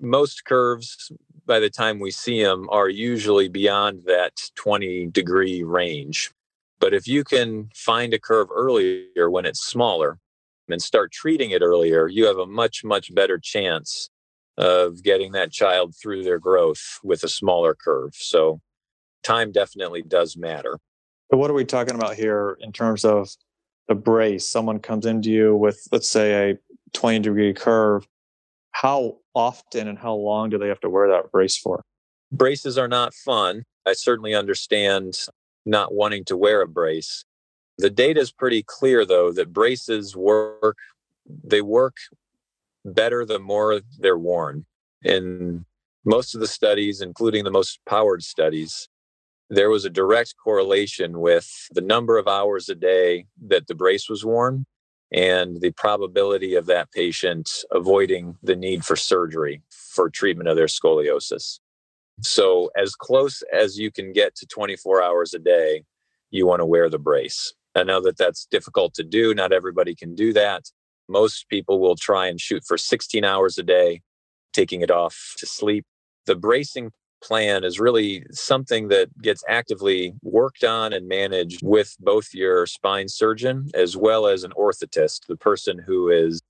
most 0.00 0.44
curves 0.44 1.12
by 1.46 1.58
the 1.60 1.70
time 1.70 1.98
we 1.98 2.10
see 2.10 2.42
them 2.42 2.68
are 2.70 2.88
usually 2.88 3.48
beyond 3.48 4.02
that 4.06 4.32
20 4.56 5.06
degree 5.08 5.62
range 5.62 6.32
but 6.80 6.92
if 6.92 7.06
you 7.06 7.24
can 7.24 7.70
find 7.74 8.12
a 8.12 8.18
curve 8.18 8.48
earlier 8.52 9.30
when 9.30 9.46
it's 9.46 9.64
smaller 9.64 10.18
and 10.68 10.82
start 10.82 11.12
treating 11.12 11.50
it 11.50 11.62
earlier 11.62 12.08
you 12.08 12.26
have 12.26 12.38
a 12.38 12.46
much 12.46 12.84
much 12.84 13.14
better 13.14 13.38
chance 13.38 14.10
of 14.56 15.02
getting 15.02 15.32
that 15.32 15.52
child 15.52 15.94
through 16.00 16.22
their 16.22 16.38
growth 16.38 17.00
with 17.02 17.22
a 17.22 17.28
smaller 17.28 17.74
curve 17.74 18.14
so 18.14 18.60
time 19.22 19.52
definitely 19.52 20.02
does 20.02 20.36
matter 20.36 20.78
but 21.30 21.38
what 21.38 21.50
are 21.50 21.54
we 21.54 21.64
talking 21.64 21.94
about 21.94 22.14
here 22.14 22.56
in 22.60 22.72
terms 22.72 23.04
of 23.04 23.28
the 23.88 23.94
brace 23.94 24.46
someone 24.46 24.78
comes 24.78 25.06
into 25.06 25.30
you 25.30 25.54
with 25.56 25.86
let's 25.92 26.08
say 26.08 26.50
a 26.50 26.58
20 26.92 27.20
degree 27.20 27.52
curve 27.52 28.06
how 28.74 29.18
often 29.34 29.86
and 29.86 29.98
how 29.98 30.14
long 30.14 30.50
do 30.50 30.58
they 30.58 30.68
have 30.68 30.80
to 30.80 30.90
wear 30.90 31.08
that 31.08 31.30
brace 31.30 31.56
for? 31.56 31.84
Braces 32.32 32.76
are 32.76 32.88
not 32.88 33.14
fun. 33.14 33.64
I 33.86 33.92
certainly 33.92 34.34
understand 34.34 35.14
not 35.64 35.94
wanting 35.94 36.24
to 36.26 36.36
wear 36.36 36.60
a 36.60 36.66
brace. 36.66 37.24
The 37.78 37.88
data 37.88 38.20
is 38.20 38.32
pretty 38.32 38.64
clear 38.64 39.04
though 39.04 39.32
that 39.32 39.52
braces 39.52 40.16
work 40.16 40.76
they 41.42 41.62
work 41.62 41.96
better 42.84 43.24
the 43.24 43.38
more 43.38 43.80
they're 43.98 44.18
worn. 44.18 44.66
In 45.02 45.64
most 46.04 46.34
of 46.34 46.40
the 46.40 46.46
studies, 46.46 47.00
including 47.00 47.44
the 47.44 47.50
most 47.50 47.78
powered 47.88 48.22
studies, 48.22 48.88
there 49.50 49.70
was 49.70 49.84
a 49.84 49.90
direct 49.90 50.34
correlation 50.42 51.20
with 51.20 51.68
the 51.72 51.80
number 51.80 52.18
of 52.18 52.26
hours 52.26 52.68
a 52.68 52.74
day 52.74 53.26
that 53.46 53.66
the 53.66 53.74
brace 53.74 54.08
was 54.08 54.24
worn 54.24 54.66
and 55.12 55.60
the 55.60 55.70
probability 55.72 56.54
of 56.54 56.66
that 56.66 56.90
patient 56.92 57.50
avoiding 57.70 58.36
the 58.42 58.56
need 58.56 58.84
for 58.84 58.96
surgery 58.96 59.62
for 59.70 60.10
treatment 60.10 60.48
of 60.48 60.56
their 60.56 60.66
scoliosis. 60.66 61.60
So, 62.20 62.70
as 62.76 62.94
close 62.94 63.42
as 63.52 63.78
you 63.78 63.90
can 63.90 64.12
get 64.12 64.34
to 64.36 64.46
24 64.46 65.02
hours 65.02 65.34
a 65.34 65.38
day, 65.38 65.84
you 66.30 66.46
want 66.46 66.60
to 66.60 66.66
wear 66.66 66.88
the 66.88 66.98
brace. 66.98 67.52
I 67.74 67.82
know 67.82 68.00
that 68.02 68.16
that's 68.16 68.46
difficult 68.46 68.94
to 68.94 69.04
do. 69.04 69.34
Not 69.34 69.52
everybody 69.52 69.94
can 69.94 70.14
do 70.14 70.32
that. 70.32 70.70
Most 71.08 71.48
people 71.48 71.80
will 71.80 71.96
try 71.96 72.28
and 72.28 72.40
shoot 72.40 72.64
for 72.66 72.78
16 72.78 73.24
hours 73.24 73.58
a 73.58 73.62
day, 73.62 74.00
taking 74.52 74.80
it 74.80 74.90
off 74.90 75.34
to 75.38 75.46
sleep. 75.46 75.84
The 76.26 76.36
bracing 76.36 76.92
plan 77.24 77.64
is 77.64 77.80
really 77.80 78.24
something 78.30 78.88
that 78.88 79.08
gets 79.22 79.42
actively 79.48 80.12
worked 80.22 80.62
on 80.62 80.92
and 80.92 81.08
managed 81.08 81.60
with 81.62 81.96
both 81.98 82.28
your 82.34 82.66
spine 82.66 83.08
surgeon 83.08 83.70
as 83.74 83.96
well 83.96 84.26
as 84.26 84.44
an 84.44 84.52
orthotist, 84.52 85.26
the 85.26 85.36
person 85.36 85.78
who 85.78 86.10
is 86.10 86.42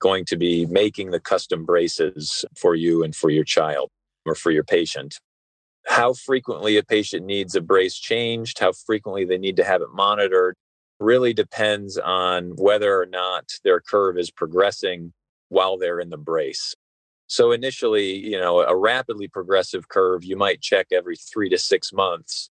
going 0.00 0.24
to 0.26 0.36
be 0.36 0.66
making 0.66 1.10
the 1.10 1.20
custom 1.20 1.64
braces 1.64 2.44
for 2.56 2.74
you 2.74 3.02
and 3.02 3.16
for 3.16 3.30
your 3.30 3.44
child 3.44 3.90
or 4.26 4.34
for 4.34 4.50
your 4.50 4.64
patient. 4.64 5.18
How 5.86 6.12
frequently 6.12 6.76
a 6.76 6.82
patient 6.82 7.24
needs 7.24 7.54
a 7.56 7.62
brace 7.62 7.98
changed, 7.98 8.58
how 8.58 8.72
frequently 8.72 9.24
they 9.24 9.38
need 9.38 9.56
to 9.56 9.64
have 9.64 9.80
it 9.80 9.88
monitored, 9.94 10.54
really 11.00 11.32
depends 11.32 11.96
on 11.96 12.50
whether 12.56 13.00
or 13.00 13.06
not 13.06 13.44
their 13.64 13.80
curve 13.80 14.18
is 14.18 14.30
progressing 14.30 15.12
while 15.48 15.78
they're 15.78 16.00
in 16.00 16.10
the 16.10 16.18
brace. 16.18 16.74
So 17.28 17.52
initially, 17.52 18.16
you 18.16 18.40
know, 18.40 18.60
a 18.60 18.74
rapidly 18.74 19.28
progressive 19.28 19.88
curve, 19.88 20.24
you 20.24 20.36
might 20.36 20.62
check 20.62 20.88
every 20.90 21.16
three 21.16 21.50
to 21.50 21.58
six 21.58 21.92
months. 21.92 22.50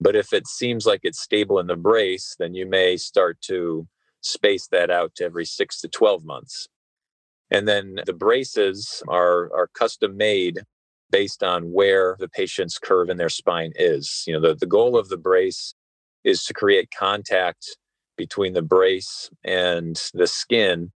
But 0.00 0.16
if 0.16 0.32
it 0.32 0.46
seems 0.46 0.86
like 0.86 1.00
it's 1.02 1.20
stable 1.20 1.58
in 1.58 1.66
the 1.66 1.76
brace, 1.76 2.36
then 2.38 2.54
you 2.54 2.64
may 2.64 2.96
start 2.96 3.40
to 3.42 3.86
space 4.20 4.68
that 4.68 4.90
out 4.90 5.14
to 5.16 5.24
every 5.24 5.44
six 5.44 5.80
to 5.80 5.88
12 5.88 6.24
months. 6.24 6.68
And 7.50 7.66
then 7.66 7.98
the 8.06 8.12
braces 8.12 9.02
are, 9.08 9.52
are 9.54 9.68
custom 9.74 10.16
made 10.16 10.60
based 11.10 11.42
on 11.42 11.72
where 11.72 12.16
the 12.18 12.28
patient's 12.28 12.78
curve 12.78 13.10
in 13.10 13.16
their 13.16 13.28
spine 13.28 13.72
is. 13.74 14.24
You 14.26 14.34
know, 14.34 14.40
the, 14.40 14.54
the 14.54 14.66
goal 14.66 14.96
of 14.96 15.08
the 15.08 15.18
brace 15.18 15.74
is 16.24 16.44
to 16.44 16.54
create 16.54 16.90
contact 16.96 17.76
between 18.16 18.52
the 18.52 18.62
brace 18.62 19.28
and 19.44 20.00
the 20.14 20.28
skin 20.28 20.92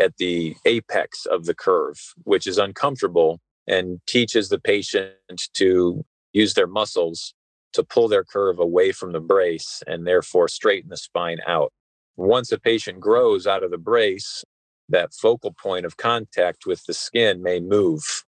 at 0.00 0.16
the 0.18 0.56
apex 0.64 1.26
of 1.26 1.44
the 1.44 1.54
curve, 1.54 1.98
which 2.24 2.46
is 2.46 2.58
uncomfortable 2.58 3.40
and 3.66 4.00
teaches 4.06 4.48
the 4.48 4.58
patient 4.58 5.14
to 5.54 6.04
use 6.32 6.54
their 6.54 6.66
muscles 6.66 7.34
to 7.72 7.82
pull 7.82 8.08
their 8.08 8.24
curve 8.24 8.58
away 8.58 8.92
from 8.92 9.12
the 9.12 9.20
brace 9.20 9.82
and 9.86 10.06
therefore 10.06 10.48
straighten 10.48 10.90
the 10.90 10.96
spine 10.96 11.38
out. 11.46 11.72
Once 12.16 12.52
a 12.52 12.58
patient 12.58 13.00
grows 13.00 13.46
out 13.46 13.64
of 13.64 13.70
the 13.70 13.78
brace, 13.78 14.44
that 14.88 15.12
focal 15.12 15.52
point 15.52 15.84
of 15.84 15.96
contact 15.96 16.66
with 16.66 16.84
the 16.86 16.94
skin 16.94 17.42
may 17.42 17.58
move. 17.58 18.24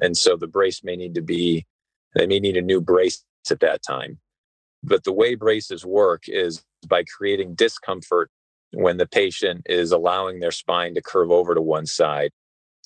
And 0.00 0.16
so 0.16 0.36
the 0.36 0.46
brace 0.46 0.82
may 0.84 0.96
need 0.96 1.14
to 1.14 1.22
be, 1.22 1.66
they 2.14 2.26
may 2.26 2.40
need 2.40 2.56
a 2.56 2.62
new 2.62 2.80
brace 2.80 3.24
at 3.50 3.60
that 3.60 3.82
time. 3.82 4.18
But 4.82 5.04
the 5.04 5.12
way 5.12 5.36
braces 5.36 5.84
work 5.84 6.24
is 6.26 6.62
by 6.86 7.04
creating 7.04 7.54
discomfort 7.54 8.30
when 8.72 8.96
the 8.96 9.06
patient 9.06 9.62
is 9.66 9.92
allowing 9.92 10.40
their 10.40 10.50
spine 10.50 10.94
to 10.94 11.02
curve 11.02 11.30
over 11.30 11.54
to 11.54 11.62
one 11.62 11.86
side. 11.86 12.30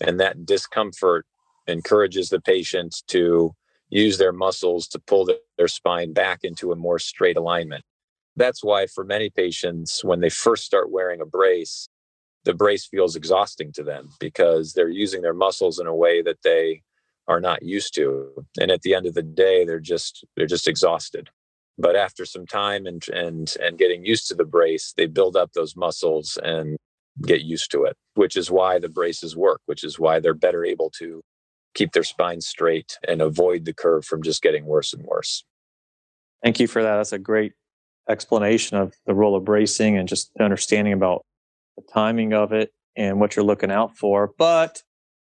And 0.00 0.20
that 0.20 0.44
discomfort 0.44 1.26
encourages 1.66 2.28
the 2.28 2.40
patient 2.40 3.02
to 3.08 3.54
use 3.88 4.18
their 4.18 4.32
muscles 4.32 4.88
to 4.88 4.98
pull 4.98 5.28
their 5.56 5.68
spine 5.68 6.12
back 6.12 6.40
into 6.42 6.72
a 6.72 6.76
more 6.76 6.98
straight 6.98 7.36
alignment. 7.36 7.84
That's 8.36 8.62
why, 8.62 8.86
for 8.86 9.04
many 9.04 9.30
patients, 9.30 10.04
when 10.04 10.20
they 10.20 10.28
first 10.28 10.64
start 10.64 10.90
wearing 10.90 11.20
a 11.20 11.26
brace, 11.26 11.88
the 12.44 12.54
brace 12.54 12.86
feels 12.86 13.16
exhausting 13.16 13.72
to 13.72 13.82
them 13.82 14.10
because 14.20 14.72
they're 14.72 14.88
using 14.88 15.22
their 15.22 15.34
muscles 15.34 15.78
in 15.78 15.86
a 15.86 15.94
way 15.94 16.22
that 16.22 16.42
they 16.42 16.82
are 17.28 17.40
not 17.40 17.62
used 17.62 17.92
to 17.94 18.46
and 18.60 18.70
at 18.70 18.82
the 18.82 18.94
end 18.94 19.04
of 19.04 19.14
the 19.14 19.22
day 19.22 19.64
they're 19.64 19.80
just 19.80 20.24
they're 20.36 20.46
just 20.46 20.68
exhausted 20.68 21.28
but 21.78 21.96
after 21.96 22.24
some 22.24 22.46
time 22.46 22.86
and 22.86 23.08
and 23.08 23.54
and 23.62 23.78
getting 23.78 24.04
used 24.04 24.26
to 24.28 24.34
the 24.34 24.44
brace 24.44 24.92
they 24.96 25.06
build 25.06 25.36
up 25.36 25.52
those 25.52 25.76
muscles 25.76 26.38
and 26.42 26.76
get 27.26 27.42
used 27.42 27.70
to 27.70 27.84
it 27.84 27.96
which 28.14 28.36
is 28.36 28.50
why 28.50 28.78
the 28.78 28.88
braces 28.88 29.36
work 29.36 29.60
which 29.66 29.82
is 29.82 29.98
why 29.98 30.20
they're 30.20 30.34
better 30.34 30.64
able 30.64 30.90
to 30.90 31.22
keep 31.76 31.92
their 31.92 32.02
spine 32.02 32.40
straight 32.40 32.98
and 33.06 33.20
avoid 33.20 33.64
the 33.64 33.72
curve 33.72 34.04
from 34.04 34.22
just 34.22 34.42
getting 34.42 34.64
worse 34.64 34.92
and 34.92 35.04
worse. 35.04 35.44
Thank 36.42 36.58
you 36.58 36.66
for 36.66 36.82
that. 36.82 36.96
That's 36.96 37.12
a 37.12 37.18
great 37.18 37.52
explanation 38.08 38.78
of 38.78 38.94
the 39.04 39.14
role 39.14 39.36
of 39.36 39.44
bracing 39.44 39.96
and 39.96 40.08
just 40.08 40.30
understanding 40.40 40.94
about 40.94 41.24
the 41.76 41.82
timing 41.92 42.32
of 42.32 42.52
it 42.52 42.72
and 42.96 43.20
what 43.20 43.36
you're 43.36 43.44
looking 43.44 43.70
out 43.70 43.96
for. 43.96 44.32
But 44.38 44.82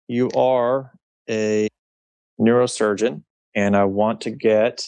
you 0.09 0.31
are 0.31 0.92
a 1.29 1.68
neurosurgeon 2.40 3.22
and 3.55 3.76
I 3.76 3.85
want 3.85 4.22
to 4.22 4.31
get 4.31 4.83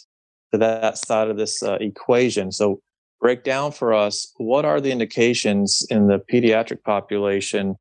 to 0.53 0.59
that 0.59 0.99
side 0.99 1.29
of 1.29 1.37
this 1.37 1.63
uh, 1.63 1.79
equation. 1.81 2.53
So, 2.53 2.81
break 3.21 3.45
down 3.45 3.73
for 3.73 3.95
us 3.95 4.33
what 4.37 4.65
are 4.65 4.81
the 4.81 4.91
indications 4.91 5.87
in 5.91 6.09
the 6.09 6.19
pediatric 6.19 6.83
population 6.83 7.77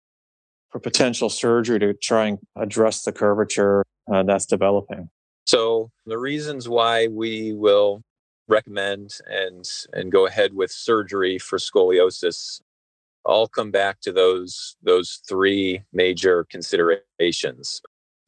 for 0.69 0.79
potential 0.79 1.29
surgery 1.29 1.79
to 1.79 1.93
try 1.95 2.27
and 2.27 2.39
address 2.55 3.03
the 3.03 3.11
curvature 3.11 3.83
uh, 4.13 4.23
that's 4.23 4.45
developing? 4.45 5.09
So, 5.45 5.91
the 6.05 6.17
reasons 6.17 6.69
why 6.69 7.07
we 7.07 7.53
will 7.53 8.03
recommend 8.47 9.11
and 9.27 9.65
and 9.93 10.11
go 10.11 10.27
ahead 10.27 10.53
with 10.53 10.71
surgery 10.71 11.39
for 11.39 11.57
scoliosis 11.57 12.61
all 13.23 13.47
come 13.47 13.71
back 13.71 14.01
to 14.01 14.11
those 14.11 14.75
those 14.81 15.21
three 15.27 15.81
major 15.93 16.45
considerations 16.49 17.81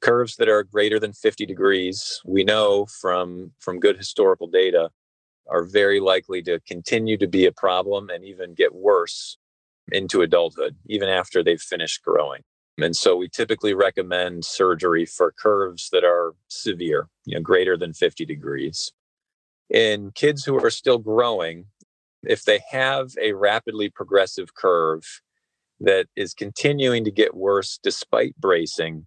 curves 0.03 0.35
that 0.35 0.49
are 0.49 0.63
greater 0.63 0.99
than 0.99 1.13
50 1.13 1.45
degrees 1.45 2.21
we 2.25 2.43
know 2.43 2.85
from 3.01 3.51
from 3.59 3.79
good 3.79 3.97
historical 3.97 4.47
data 4.47 4.89
are 5.47 5.63
very 5.63 5.99
likely 5.99 6.41
to 6.41 6.59
continue 6.61 7.17
to 7.17 7.27
be 7.27 7.45
a 7.45 7.51
problem 7.51 8.09
and 8.09 8.23
even 8.23 8.53
get 8.53 8.75
worse 8.75 9.37
into 9.91 10.21
adulthood 10.21 10.75
even 10.87 11.09
after 11.09 11.43
they've 11.43 11.61
finished 11.61 12.01
growing. 12.03 12.41
And 12.81 12.95
so 12.95 13.15
we 13.15 13.29
typically 13.29 13.73
recommend 13.73 14.45
surgery 14.45 15.05
for 15.05 15.31
curves 15.31 15.89
that 15.91 16.03
are 16.03 16.33
severe 16.47 17.07
you 17.25 17.35
know 17.35 17.41
greater 17.41 17.77
than 17.77 17.93
50 17.93 18.25
degrees. 18.25 18.91
In 19.69 20.11
kids 20.11 20.43
who 20.43 20.63
are 20.63 20.69
still 20.69 20.97
growing, 20.97 21.65
if 22.23 22.43
they 22.43 22.61
have 22.71 23.11
a 23.21 23.33
rapidly 23.33 23.89
progressive 23.89 24.53
curve 24.53 25.21
that 25.79 26.07
is 26.15 26.33
continuing 26.33 27.03
to 27.03 27.11
get 27.11 27.35
worse 27.35 27.79
despite 27.81 28.35
bracing, 28.37 29.05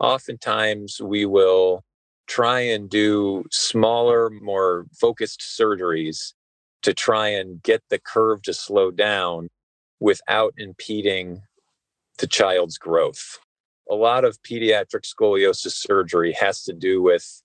oftentimes 0.00 1.00
we 1.00 1.26
will 1.26 1.84
try 2.26 2.60
and 2.60 2.88
do 2.88 3.44
smaller, 3.50 4.30
more 4.30 4.86
focused 4.98 5.40
surgeries 5.40 6.32
to 6.82 6.94
try 6.94 7.28
and 7.28 7.62
get 7.62 7.82
the 7.90 7.98
curve 7.98 8.42
to 8.42 8.54
slow 8.54 8.90
down 8.90 9.48
without 10.00 10.54
impeding 10.56 11.42
the 12.18 12.26
child's 12.26 12.78
growth. 12.78 13.38
A 13.90 13.94
lot 13.94 14.24
of 14.24 14.40
pediatric 14.42 15.04
scoliosis 15.04 15.72
surgery 15.72 16.32
has 16.32 16.62
to 16.64 16.72
do 16.72 17.02
with 17.02 17.42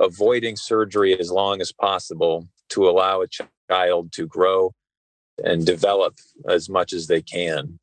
avoiding 0.00 0.56
surgery 0.56 1.18
as 1.18 1.30
long 1.30 1.60
as 1.60 1.72
possible 1.72 2.48
to 2.70 2.88
allow 2.88 3.22
a 3.22 3.28
child 3.70 4.12
to 4.12 4.26
grow 4.26 4.72
and 5.44 5.64
develop 5.64 6.14
as 6.48 6.68
much 6.68 6.92
as 6.92 7.06
they 7.06 7.22
can. 7.22 7.78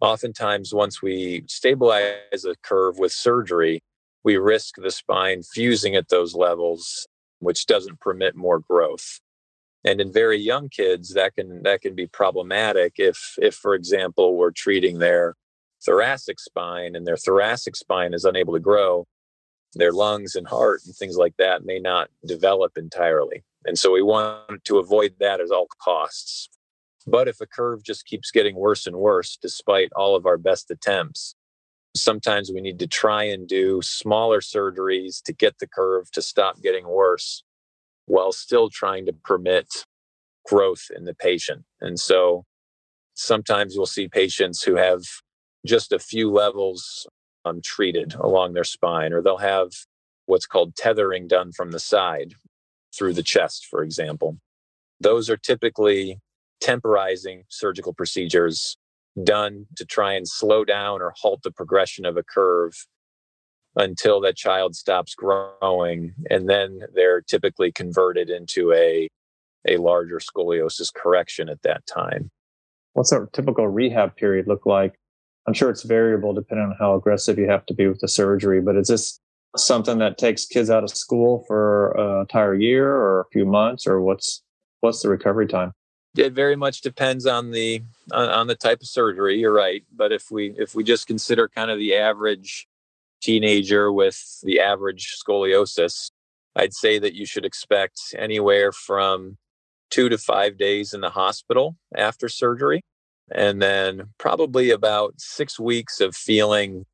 Oftentimes, 0.00 0.72
once 0.72 1.02
we 1.02 1.44
stabilize 1.46 2.44
a 2.44 2.54
curve 2.62 2.98
with 2.98 3.12
surgery, 3.12 3.82
we 4.24 4.36
risk 4.36 4.76
the 4.76 4.90
spine 4.90 5.42
fusing 5.42 5.94
at 5.94 6.08
those 6.08 6.34
levels, 6.34 7.06
which 7.38 7.66
doesn't 7.66 8.00
permit 8.00 8.34
more 8.34 8.60
growth. 8.60 9.20
And 9.84 10.00
in 10.00 10.12
very 10.12 10.38
young 10.38 10.68
kids, 10.68 11.14
that 11.14 11.34
can 11.34 11.62
that 11.62 11.80
can 11.80 11.94
be 11.94 12.06
problematic 12.06 12.94
if, 12.96 13.34
if 13.38 13.54
for 13.54 13.74
example, 13.74 14.36
we're 14.36 14.50
treating 14.50 14.98
their 14.98 15.36
thoracic 15.84 16.38
spine 16.38 16.94
and 16.94 17.06
their 17.06 17.16
thoracic 17.16 17.76
spine 17.76 18.12
is 18.12 18.24
unable 18.24 18.52
to 18.52 18.60
grow 18.60 19.06
their 19.74 19.92
lungs 19.92 20.34
and 20.34 20.48
heart 20.48 20.80
and 20.84 20.94
things 20.94 21.16
like 21.16 21.34
that 21.38 21.64
may 21.64 21.78
not 21.78 22.10
develop 22.26 22.76
entirely. 22.76 23.42
And 23.64 23.78
so 23.78 23.92
we 23.92 24.02
want 24.02 24.64
to 24.64 24.78
avoid 24.78 25.14
that 25.20 25.40
at 25.40 25.50
all 25.50 25.68
costs. 25.82 26.48
But 27.10 27.26
if 27.26 27.40
a 27.40 27.46
curve 27.46 27.82
just 27.82 28.06
keeps 28.06 28.30
getting 28.30 28.54
worse 28.54 28.86
and 28.86 28.96
worse, 28.96 29.36
despite 29.40 29.90
all 29.96 30.14
of 30.14 30.26
our 30.26 30.38
best 30.38 30.70
attempts, 30.70 31.34
sometimes 31.96 32.52
we 32.52 32.60
need 32.60 32.78
to 32.78 32.86
try 32.86 33.24
and 33.24 33.48
do 33.48 33.82
smaller 33.82 34.40
surgeries 34.40 35.20
to 35.24 35.32
get 35.32 35.58
the 35.58 35.66
curve 35.66 36.10
to 36.12 36.22
stop 36.22 36.62
getting 36.62 36.86
worse 36.86 37.42
while 38.06 38.30
still 38.30 38.70
trying 38.70 39.06
to 39.06 39.12
permit 39.12 39.66
growth 40.46 40.86
in 40.94 41.04
the 41.04 41.14
patient. 41.14 41.64
And 41.80 41.98
so 41.98 42.44
sometimes 43.14 43.74
you'll 43.74 43.86
see 43.86 44.06
patients 44.06 44.62
who 44.62 44.76
have 44.76 45.02
just 45.66 45.92
a 45.92 45.98
few 45.98 46.30
levels 46.30 47.08
um, 47.44 47.60
treated 47.60 48.14
along 48.14 48.52
their 48.52 48.64
spine, 48.64 49.12
or 49.12 49.20
they'll 49.20 49.38
have 49.38 49.70
what's 50.26 50.46
called 50.46 50.76
tethering 50.76 51.26
done 51.26 51.50
from 51.50 51.72
the 51.72 51.80
side 51.80 52.34
through 52.96 53.14
the 53.14 53.22
chest, 53.22 53.66
for 53.66 53.82
example. 53.82 54.38
Those 55.00 55.28
are 55.28 55.36
typically 55.36 56.20
temporizing 56.60 57.44
surgical 57.48 57.92
procedures 57.92 58.76
done 59.24 59.66
to 59.76 59.84
try 59.84 60.12
and 60.12 60.28
slow 60.28 60.64
down 60.64 61.02
or 61.02 61.12
halt 61.16 61.42
the 61.42 61.50
progression 61.50 62.04
of 62.04 62.16
a 62.16 62.22
curve 62.22 62.86
until 63.76 64.20
that 64.20 64.36
child 64.36 64.74
stops 64.74 65.14
growing 65.14 66.12
and 66.28 66.48
then 66.48 66.80
they're 66.94 67.20
typically 67.20 67.70
converted 67.72 68.30
into 68.30 68.72
a 68.72 69.08
a 69.68 69.76
larger 69.76 70.18
scoliosis 70.18 70.92
correction 70.92 71.48
at 71.48 71.62
that 71.62 71.84
time 71.86 72.30
what's 72.94 73.12
a 73.12 73.28
typical 73.32 73.68
rehab 73.68 74.16
period 74.16 74.46
look 74.46 74.64
like 74.66 74.94
I'm 75.46 75.54
sure 75.54 75.70
it's 75.70 75.82
variable 75.82 76.32
depending 76.32 76.66
on 76.66 76.76
how 76.78 76.94
aggressive 76.94 77.38
you 77.38 77.48
have 77.48 77.66
to 77.66 77.74
be 77.74 77.86
with 77.88 78.00
the 78.00 78.08
surgery, 78.08 78.60
but 78.60 78.76
is 78.76 78.88
this 78.88 79.18
something 79.56 79.98
that 79.98 80.18
takes 80.18 80.46
kids 80.46 80.70
out 80.70 80.84
of 80.84 80.90
school 80.90 81.44
for 81.48 81.98
uh, 81.98 82.14
an 82.14 82.20
entire 82.20 82.54
year 82.54 82.88
or 82.88 83.22
a 83.22 83.24
few 83.32 83.44
months 83.44 83.86
or 83.86 84.00
what's 84.00 84.42
what's 84.80 85.02
the 85.02 85.08
recovery 85.08 85.46
time? 85.46 85.72
It 86.16 86.32
very 86.32 86.56
much 86.56 86.80
depends 86.80 87.24
on 87.26 87.50
the 87.52 87.82
on, 88.12 88.28
on 88.28 88.46
the 88.46 88.56
type 88.56 88.80
of 88.80 88.88
surgery. 88.88 89.38
You're 89.38 89.52
right, 89.52 89.84
but 89.92 90.12
if 90.12 90.30
we 90.30 90.54
if 90.58 90.74
we 90.74 90.82
just 90.82 91.06
consider 91.06 91.48
kind 91.48 91.70
of 91.70 91.78
the 91.78 91.94
average 91.94 92.66
teenager 93.20 93.92
with 93.92 94.40
the 94.42 94.60
average 94.60 95.16
scoliosis, 95.24 96.10
I'd 96.56 96.74
say 96.74 96.98
that 96.98 97.14
you 97.14 97.26
should 97.26 97.44
expect 97.44 98.00
anywhere 98.18 98.72
from 98.72 99.36
two 99.90 100.08
to 100.08 100.18
five 100.18 100.56
days 100.56 100.94
in 100.94 101.00
the 101.00 101.10
hospital 101.10 101.76
after 101.96 102.28
surgery 102.28 102.82
and 103.32 103.60
then 103.60 104.08
probably 104.18 104.70
about 104.70 105.14
six 105.18 105.58
weeks 105.58 106.00
of 106.00 106.16
feeling 106.16 106.86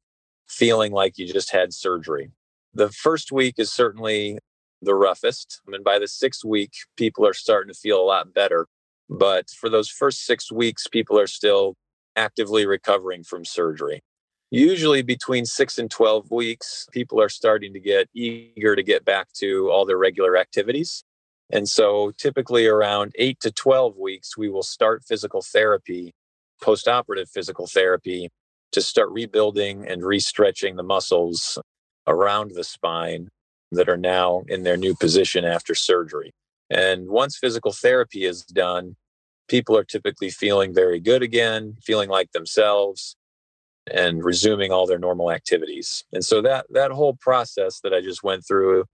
feeling 0.48 0.92
like 0.92 1.18
you 1.18 1.30
just 1.30 1.52
had 1.52 1.72
surgery 1.72 2.30
the 2.74 2.90
first 2.90 3.32
week 3.32 3.54
is 3.58 3.72
certainly 3.72 4.38
the 4.82 4.94
roughest 4.94 5.60
and 5.66 5.84
by 5.84 5.98
the 5.98 6.08
sixth 6.08 6.44
week 6.44 6.72
people 6.96 7.26
are 7.26 7.34
starting 7.34 7.72
to 7.72 7.78
feel 7.78 8.00
a 8.00 8.04
lot 8.04 8.32
better 8.32 8.66
but 9.08 9.48
for 9.50 9.68
those 9.68 9.88
first 9.88 10.24
six 10.24 10.50
weeks 10.50 10.86
people 10.88 11.18
are 11.18 11.26
still 11.26 11.74
actively 12.16 12.66
recovering 12.66 13.22
from 13.22 13.44
surgery 13.44 14.00
usually 14.50 15.02
between 15.02 15.44
six 15.44 15.78
and 15.78 15.90
12 15.90 16.30
weeks 16.30 16.86
people 16.92 17.20
are 17.20 17.28
starting 17.28 17.72
to 17.72 17.80
get 17.80 18.08
eager 18.14 18.76
to 18.76 18.82
get 18.82 19.04
back 19.04 19.32
to 19.32 19.70
all 19.70 19.84
their 19.84 19.98
regular 19.98 20.36
activities 20.36 21.04
and 21.52 21.68
so 21.68 22.12
typically 22.18 22.66
around 22.66 23.12
8 23.16 23.38
to 23.40 23.52
12 23.52 23.96
weeks 23.98 24.36
we 24.36 24.48
will 24.48 24.62
start 24.62 25.04
physical 25.04 25.42
therapy 25.42 26.12
post-operative 26.62 27.28
physical 27.28 27.66
therapy 27.66 28.30
to 28.72 28.80
start 28.80 29.10
rebuilding 29.10 29.86
and 29.86 30.02
restretching 30.02 30.76
the 30.76 30.82
muscles 30.82 31.58
around 32.06 32.52
the 32.52 32.64
spine 32.64 33.28
that 33.72 33.88
are 33.88 33.96
now 33.96 34.42
in 34.48 34.62
their 34.62 34.76
new 34.76 34.94
position 34.94 35.44
after 35.44 35.74
surgery. 35.74 36.32
And 36.70 37.08
once 37.08 37.38
physical 37.38 37.72
therapy 37.72 38.24
is 38.24 38.44
done, 38.44 38.96
people 39.48 39.76
are 39.76 39.84
typically 39.84 40.30
feeling 40.30 40.74
very 40.74 41.00
good 41.00 41.22
again, 41.22 41.76
feeling 41.82 42.08
like 42.08 42.32
themselves 42.32 43.16
and 43.92 44.24
resuming 44.24 44.72
all 44.72 44.86
their 44.86 44.98
normal 44.98 45.30
activities. 45.30 46.04
And 46.12 46.24
so 46.24 46.42
that 46.42 46.66
that 46.70 46.90
whole 46.90 47.16
process 47.20 47.80
that 47.80 47.94
I 47.94 48.00
just 48.00 48.22
went 48.24 48.44
through 48.46 48.84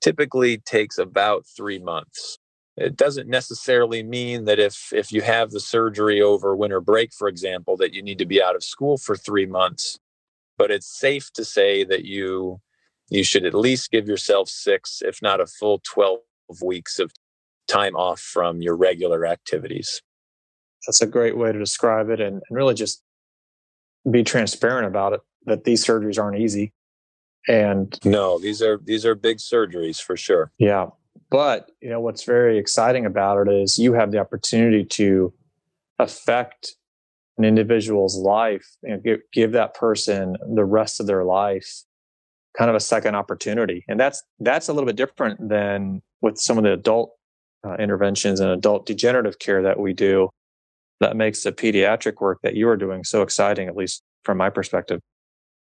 typically 0.00 0.58
takes 0.58 0.98
about 0.98 1.44
3 1.56 1.78
months 1.80 2.38
it 2.80 2.96
doesn't 2.96 3.28
necessarily 3.28 4.02
mean 4.02 4.44
that 4.46 4.58
if 4.58 4.92
if 4.92 5.12
you 5.12 5.20
have 5.20 5.50
the 5.50 5.60
surgery 5.60 6.22
over 6.22 6.56
winter 6.56 6.80
break 6.80 7.12
for 7.12 7.28
example 7.28 7.76
that 7.76 7.92
you 7.92 8.02
need 8.02 8.18
to 8.18 8.26
be 8.26 8.42
out 8.42 8.56
of 8.56 8.64
school 8.64 8.96
for 8.96 9.16
3 9.16 9.46
months 9.46 9.98
but 10.58 10.70
it's 10.70 10.86
safe 10.86 11.32
to 11.34 11.44
say 11.44 11.84
that 11.84 12.04
you 12.04 12.60
you 13.10 13.24
should 13.24 13.44
at 13.44 13.54
least 13.54 13.90
give 13.90 14.08
yourself 14.08 14.48
6 14.48 15.02
if 15.04 15.20
not 15.22 15.40
a 15.40 15.46
full 15.46 15.80
12 15.84 16.18
weeks 16.62 16.98
of 16.98 17.12
time 17.68 17.94
off 17.96 18.20
from 18.20 18.60
your 18.60 18.76
regular 18.76 19.26
activities. 19.26 20.02
That's 20.86 21.02
a 21.02 21.06
great 21.06 21.36
way 21.36 21.52
to 21.52 21.58
describe 21.58 22.10
it 22.10 22.20
and, 22.20 22.42
and 22.48 22.56
really 22.56 22.74
just 22.74 23.02
be 24.10 24.22
transparent 24.22 24.86
about 24.86 25.12
it 25.12 25.20
that 25.46 25.64
these 25.64 25.84
surgeries 25.84 26.20
aren't 26.20 26.38
easy. 26.38 26.72
And 27.48 27.98
no 28.04 28.38
these 28.38 28.60
are 28.60 28.80
these 28.84 29.06
are 29.06 29.14
big 29.14 29.38
surgeries 29.38 30.00
for 30.00 30.16
sure. 30.16 30.52
Yeah. 30.58 30.88
But 31.30 31.70
you 31.80 31.88
know 31.88 32.00
what's 32.00 32.24
very 32.24 32.58
exciting 32.58 33.06
about 33.06 33.46
it 33.46 33.52
is 33.52 33.78
you 33.78 33.94
have 33.94 34.10
the 34.10 34.18
opportunity 34.18 34.84
to 34.84 35.32
affect 35.98 36.74
an 37.38 37.44
individual's 37.44 38.16
life 38.16 38.66
and 38.82 39.02
give, 39.02 39.20
give 39.32 39.52
that 39.52 39.74
person 39.74 40.36
the 40.54 40.64
rest 40.64 41.00
of 41.00 41.06
their 41.06 41.24
life 41.24 41.84
kind 42.56 42.68
of 42.68 42.76
a 42.76 42.80
second 42.80 43.14
opportunity. 43.14 43.84
And 43.88 43.98
that's 43.98 44.22
that's 44.40 44.68
a 44.68 44.72
little 44.72 44.86
bit 44.86 44.96
different 44.96 45.48
than 45.48 46.02
with 46.22 46.38
some 46.38 46.58
of 46.58 46.64
the 46.64 46.72
adult 46.72 47.12
uh, 47.64 47.74
interventions 47.74 48.40
and 48.40 48.50
adult 48.50 48.86
degenerative 48.86 49.38
care 49.38 49.62
that 49.62 49.78
we 49.78 49.92
do 49.92 50.28
that 51.00 51.16
makes 51.16 51.42
the 51.42 51.52
pediatric 51.52 52.20
work 52.20 52.38
that 52.42 52.54
you 52.54 52.68
are 52.68 52.76
doing 52.76 53.04
so 53.04 53.22
exciting 53.22 53.68
at 53.68 53.76
least 53.76 54.02
from 54.24 54.38
my 54.38 54.48
perspective 54.48 55.00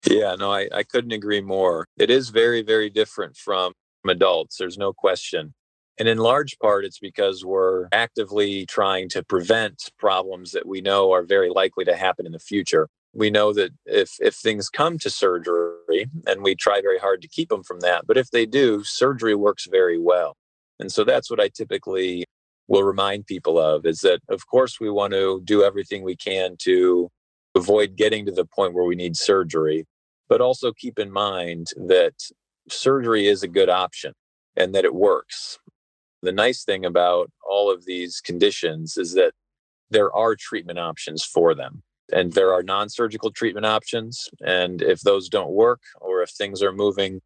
yeah 0.07 0.35
no 0.35 0.53
I, 0.53 0.69
I 0.73 0.83
couldn't 0.83 1.13
agree 1.13 1.41
more 1.41 1.87
it 1.99 2.11
is 2.11 2.31
very 2.31 2.63
very 2.63 2.91
different 2.91 3.37
from 3.37 3.73
adults. 4.11 4.57
There's 4.59 4.79
no 4.79 4.93
question. 4.93 5.55
And 5.99 6.09
in 6.09 6.19
large 6.19 6.59
part, 6.59 6.85
it's 6.85 6.99
because 6.99 7.45
we're 7.45 7.87
actively 7.93 8.67
trying 8.67 9.09
to 9.11 9.23
prevent 9.23 9.91
problems 9.99 10.51
that 10.51 10.67
we 10.67 10.81
know 10.81 11.13
are 11.13 11.23
very 11.23 11.51
likely 11.51 11.85
to 11.85 11.97
happen 11.97 12.27
in 12.27 12.33
the 12.33 12.41
future. 12.41 12.89
We 13.13 13.31
know 13.31 13.53
that 13.53 13.71
if, 13.87 14.11
if 14.19 14.35
things 14.35 14.69
come 14.69 14.99
to 14.99 15.11
surgery, 15.11 16.09
and 16.27 16.43
we 16.43 16.57
try 16.57 16.81
very 16.81 16.99
hard 16.99 17.23
to 17.23 17.29
keep 17.29 17.49
them 17.49 17.63
from 17.63 17.79
that, 17.81 18.09
but 18.09 18.17
if 18.17 18.31
they 18.31 18.45
do, 18.45 18.83
surgery 18.83 19.37
works 19.37 19.69
very 19.71 19.99
well. 19.99 20.37
And 20.81 20.91
so 20.91 21.05
that's 21.05 21.31
what 21.31 21.41
I 21.41 21.49
typically 21.49 22.25
will 22.69 22.83
remind 22.83 23.27
people 23.27 23.59
of 23.59 23.87
is 23.87 24.01
that, 24.01 24.21
of 24.29 24.47
course, 24.47 24.81
we 24.81 24.91
want 24.91 25.13
to 25.13 25.41
do 25.45 25.63
everything 25.63 26.03
we 26.03 26.17
can 26.17 26.57
to 26.61 27.11
avoid 27.55 27.97
getting 27.97 28.27
to 28.27 28.33
the 28.33 28.45
point 28.45 28.75
where 28.75 28.85
we 28.85 28.97
need 28.97 29.17
surgery, 29.17 29.87
but 30.29 30.41
also 30.41 30.73
keep 30.73 30.99
in 30.99 31.11
mind 31.11 31.69
that 31.77 32.15
surgery 32.69 33.27
is 33.27 33.43
a 33.43 33.49
good 33.49 33.69
option 33.69 34.13
and 34.57 34.75
that 34.75 34.85
it 34.85 34.95
works. 34.95 35.59
The 36.23 36.33
nice 36.33 36.65
thing 36.65 36.85
about 36.85 37.31
all 37.49 37.71
of 37.71 37.85
these 37.85 38.21
conditions 38.21 38.97
is 38.97 39.13
that 39.15 39.33
there 39.91 40.13
are 40.13 40.35
treatment 40.35 40.79
options 40.79 41.25
for 41.25 41.55
them. 41.55 41.83
And 42.13 42.33
there 42.33 42.53
are 42.53 42.63
non 42.63 42.89
surgical 42.89 43.31
treatment 43.31 43.67
options. 43.67 44.29
And 44.45 44.83
if 44.83 45.01
those 45.01 45.29
don't 45.29 45.53
work, 45.53 45.81
or 46.01 46.23
if 46.23 46.31
things 46.31 46.63
are 46.63 46.73
moving 46.73 47.21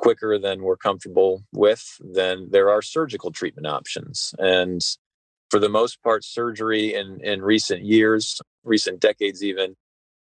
quicker 0.00 0.38
than 0.38 0.62
we're 0.62 0.78
comfortable 0.78 1.44
with, 1.52 1.84
then 2.00 2.48
there 2.50 2.70
are 2.70 2.80
surgical 2.80 3.30
treatment 3.30 3.66
options. 3.66 4.34
And 4.38 4.80
for 5.50 5.60
the 5.60 5.68
most 5.68 6.02
part, 6.02 6.24
surgery 6.24 6.94
in, 6.94 7.20
in 7.22 7.42
recent 7.42 7.84
years, 7.84 8.40
recent 8.64 9.00
decades 9.00 9.44
even, 9.44 9.76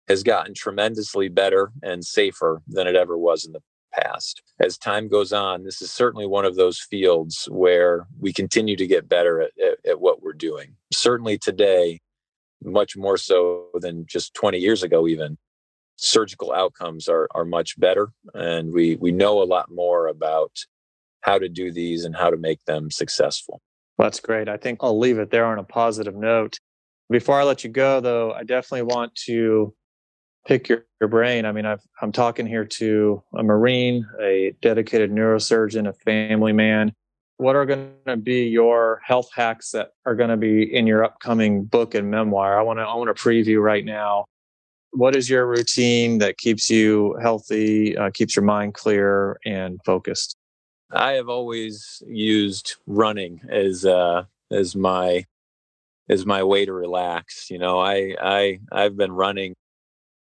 has 0.07 0.23
gotten 0.23 0.53
tremendously 0.53 1.27
better 1.27 1.73
and 1.83 2.05
safer 2.05 2.61
than 2.65 2.87
it 2.87 2.95
ever 2.95 3.17
was 3.17 3.45
in 3.45 3.51
the 3.51 3.61
past. 3.93 4.41
As 4.61 4.77
time 4.77 5.09
goes 5.09 5.33
on, 5.33 5.65
this 5.65 5.81
is 5.81 5.91
certainly 5.91 6.25
one 6.25 6.45
of 6.45 6.55
those 6.55 6.79
fields 6.79 7.49
where 7.51 8.07
we 8.21 8.31
continue 8.31 8.77
to 8.77 8.87
get 8.87 9.09
better 9.09 9.41
at, 9.41 9.51
at, 9.61 9.77
at 9.85 9.99
what 9.99 10.23
we're 10.23 10.31
doing. 10.31 10.75
Certainly 10.93 11.39
today, 11.39 11.99
much 12.63 12.95
more 12.95 13.17
so 13.17 13.65
than 13.73 14.05
just 14.07 14.33
20 14.33 14.59
years 14.59 14.81
ago, 14.81 15.09
even 15.09 15.37
surgical 15.97 16.53
outcomes 16.53 17.09
are, 17.09 17.27
are 17.35 17.45
much 17.45 17.79
better. 17.79 18.09
And 18.33 18.71
we, 18.71 18.95
we 18.95 19.11
know 19.11 19.41
a 19.41 19.45
lot 19.45 19.69
more 19.71 20.07
about 20.07 20.51
how 21.21 21.37
to 21.37 21.49
do 21.49 21.71
these 21.71 22.05
and 22.05 22.15
how 22.15 22.29
to 22.29 22.37
make 22.37 22.63
them 22.65 22.89
successful. 22.89 23.61
That's 23.97 24.19
great. 24.19 24.47
I 24.47 24.57
think 24.57 24.79
I'll 24.81 24.97
leave 24.97 25.19
it 25.19 25.31
there 25.31 25.45
on 25.45 25.59
a 25.59 25.63
positive 25.63 26.15
note. 26.15 26.59
Before 27.09 27.39
I 27.39 27.43
let 27.43 27.63
you 27.63 27.69
go, 27.69 27.99
though, 27.99 28.31
I 28.31 28.43
definitely 28.43 28.83
want 28.83 29.15
to 29.25 29.73
pick 30.45 30.69
your, 30.69 30.85
your 31.01 31.07
brain. 31.07 31.45
I 31.45 31.51
mean, 31.51 31.65
i 31.65 31.77
am 32.01 32.11
talking 32.11 32.45
here 32.45 32.65
to 32.65 33.23
a 33.35 33.43
Marine, 33.43 34.07
a 34.21 34.53
dedicated 34.61 35.11
neurosurgeon, 35.11 35.87
a 35.87 35.93
family 35.93 36.53
man. 36.53 36.93
What 37.37 37.55
are 37.55 37.65
going 37.65 37.91
to 38.07 38.17
be 38.17 38.45
your 38.45 39.01
health 39.03 39.29
hacks 39.35 39.71
that 39.71 39.91
are 40.05 40.15
going 40.15 40.29
to 40.29 40.37
be 40.37 40.63
in 40.63 40.87
your 40.87 41.03
upcoming 41.03 41.65
book 41.65 41.95
and 41.95 42.09
memoir? 42.09 42.57
I 42.57 42.63
want 42.63 42.79
to 42.79 42.83
I 42.83 42.95
want 42.95 43.15
to 43.15 43.21
preview 43.21 43.61
right 43.61 43.85
now. 43.85 44.25
What 44.97 45.15
is 45.15 45.29
your 45.29 45.45
routine 45.45 46.17
that 46.17 46.39
keeps 46.39 46.71
you 46.71 47.15
healthy, 47.21 47.95
uh, 47.95 48.09
keeps 48.11 48.35
your 48.35 48.43
mind 48.43 48.73
clear 48.73 49.37
and 49.45 49.79
focused? 49.85 50.35
I 50.91 51.11
have 51.11 51.29
always 51.29 52.01
used 52.07 52.77
running 52.87 53.41
as 53.47 53.85
uh, 53.85 54.23
as 54.49 54.75
my 54.75 55.25
as 56.09 56.25
my 56.25 56.41
way 56.41 56.65
to 56.65 56.73
relax. 56.73 57.51
You 57.51 57.59
know, 57.59 57.77
I 57.79 58.15
I 58.19 58.59
I've 58.71 58.97
been 58.97 59.11
running 59.11 59.53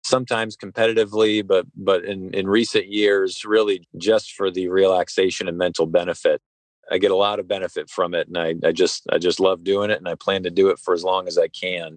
sometimes 0.04 0.54
competitively, 0.54 1.46
but 1.46 1.64
but 1.74 2.04
in, 2.04 2.34
in 2.34 2.46
recent 2.46 2.88
years, 2.88 3.46
really 3.46 3.88
just 3.96 4.32
for 4.32 4.50
the 4.50 4.68
relaxation 4.68 5.48
and 5.48 5.56
mental 5.56 5.86
benefit. 5.86 6.42
I 6.90 6.98
get 6.98 7.10
a 7.10 7.16
lot 7.16 7.38
of 7.38 7.48
benefit 7.48 7.88
from 7.88 8.12
it, 8.12 8.28
and 8.28 8.36
I, 8.36 8.54
I 8.68 8.72
just 8.72 9.04
I 9.10 9.16
just 9.16 9.40
love 9.40 9.64
doing 9.64 9.88
it, 9.88 9.96
and 9.96 10.08
I 10.08 10.14
plan 10.14 10.42
to 10.42 10.50
do 10.50 10.68
it 10.68 10.78
for 10.78 10.92
as 10.92 11.04
long 11.04 11.26
as 11.26 11.38
I 11.38 11.48
can. 11.48 11.96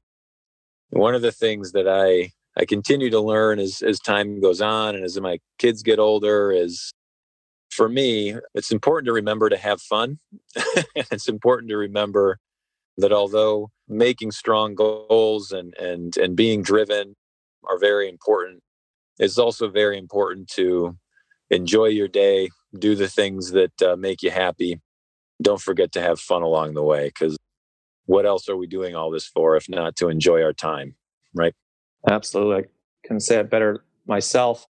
One 0.92 1.16
of 1.16 1.22
the 1.22 1.34
things 1.34 1.74
that 1.74 1.90
I 1.90 2.32
I 2.58 2.66
continue 2.66 3.10
to 3.10 3.20
learn 3.20 3.60
as 3.60 3.82
as 3.82 4.00
time 4.00 4.42
goes 4.42 4.62
on, 4.62 4.96
and 4.96 5.06
as 5.06 5.20
my 5.20 5.40
kids 5.58 5.84
get 5.84 6.00
older, 6.00 6.52
is 6.52 6.92
for 7.70 7.88
me, 7.88 8.36
it's 8.54 8.72
important 8.72 9.08
to 9.08 9.14
remember 9.14 9.50
to 9.50 9.58
have 9.58 9.82
fun. 9.82 10.20
it's 10.96 11.30
important 11.30 11.70
to 11.70 11.78
remember 11.78 12.38
that 12.98 13.14
although 13.14 13.70
making 13.88 14.32
strong 14.32 14.76
goals 14.76 15.52
and 15.52 15.74
and 15.78 16.18
and 16.18 16.36
being 16.36 16.62
driven 16.62 17.16
are 17.70 17.80
very 17.80 18.10
important. 18.10 18.62
It's 19.20 19.38
also 19.38 19.70
very 19.70 19.98
important 19.98 20.50
to 20.56 20.98
enjoy 21.50 21.88
your 21.88 22.08
day, 22.08 22.50
do 22.78 22.96
the 22.96 23.08
things 23.08 23.52
that 23.52 23.82
uh, 23.82 23.96
make 23.96 24.24
you 24.24 24.32
happy. 24.32 24.80
Don't 25.42 25.62
forget 25.62 25.92
to 25.94 26.02
have 26.02 26.20
fun 26.20 26.42
along 26.42 26.74
the 26.74 26.84
way 26.84 27.08
because 27.08 27.38
what 28.06 28.26
else 28.26 28.50
are 28.50 28.58
we 28.58 28.68
doing 28.68 28.96
all 28.96 29.12
this 29.12 29.28
for 29.28 29.56
if 29.56 29.70
not 29.70 29.96
to 29.98 30.10
enjoy 30.10 30.42
our 30.44 30.54
time, 30.54 30.96
right? 31.34 31.54
Absolutely. 32.10 32.64
I 32.64 33.08
can 33.08 33.20
say 33.20 33.40
it 33.40 33.50
better 33.50 33.84
myself. 34.08 34.66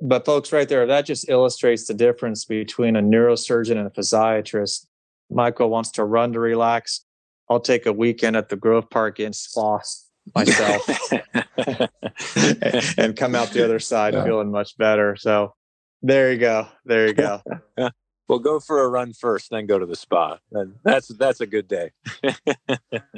But, 0.00 0.26
folks, 0.26 0.52
right 0.52 0.68
there, 0.68 0.86
that 0.86 1.06
just 1.06 1.28
illustrates 1.28 1.86
the 1.86 1.94
difference 1.94 2.44
between 2.44 2.96
a 2.96 3.02
neurosurgeon 3.02 3.78
and 3.78 3.86
a 3.86 3.90
physiatrist. 3.90 4.86
Michael 5.30 5.70
wants 5.70 5.90
to 5.92 6.04
run 6.04 6.32
to 6.34 6.40
relax. 6.40 7.04
I'll 7.48 7.60
take 7.60 7.86
a 7.86 7.92
weekend 7.92 8.36
at 8.36 8.48
the 8.48 8.56
Grove 8.56 8.90
Park 8.90 9.20
Inn 9.20 9.32
Spa 9.32 9.80
myself 10.34 10.88
and 12.98 13.16
come 13.16 13.34
out 13.34 13.50
the 13.50 13.64
other 13.64 13.78
side 13.78 14.14
yeah. 14.14 14.24
feeling 14.24 14.50
much 14.50 14.76
better. 14.76 15.16
So 15.16 15.54
there 16.02 16.32
you 16.32 16.38
go. 16.38 16.68
There 16.84 17.06
you 17.06 17.14
go. 17.14 17.42
well, 18.28 18.38
go 18.38 18.60
for 18.60 18.82
a 18.82 18.88
run 18.88 19.12
first, 19.12 19.50
then 19.50 19.66
go 19.66 19.78
to 19.78 19.86
the 19.86 19.96
spa. 19.96 20.38
And 20.52 20.74
that's 20.84 21.08
that's 21.08 21.40
a 21.40 21.46
good 21.46 21.68
day. 21.68 21.92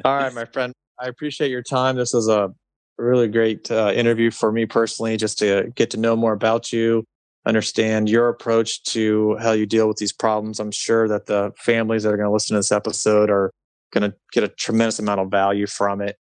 All 0.04 0.16
right, 0.16 0.32
my 0.34 0.44
friend. 0.44 0.72
I 1.00 1.06
appreciate 1.08 1.50
your 1.50 1.62
time. 1.62 1.96
This 1.96 2.12
is 2.12 2.28
a 2.28 2.52
really 2.98 3.28
great 3.28 3.70
uh, 3.70 3.92
interview 3.94 4.30
for 4.30 4.52
me 4.52 4.66
personally, 4.66 5.16
just 5.16 5.38
to 5.38 5.72
get 5.74 5.90
to 5.90 5.96
know 5.96 6.16
more 6.16 6.32
about 6.32 6.72
you, 6.72 7.04
understand 7.46 8.08
your 8.08 8.28
approach 8.28 8.82
to 8.84 9.36
how 9.38 9.52
you 9.52 9.66
deal 9.66 9.88
with 9.88 9.96
these 9.96 10.12
problems. 10.12 10.60
I'm 10.60 10.72
sure 10.72 11.08
that 11.08 11.26
the 11.26 11.52
families 11.56 12.02
that 12.02 12.12
are 12.12 12.16
going 12.16 12.28
to 12.28 12.32
listen 12.32 12.54
to 12.54 12.58
this 12.58 12.72
episode 12.72 13.30
are 13.30 13.50
going 13.92 14.10
to 14.10 14.16
get 14.32 14.44
a 14.44 14.48
tremendous 14.48 14.98
amount 14.98 15.20
of 15.20 15.30
value 15.30 15.66
from 15.66 16.00
it. 16.00 16.16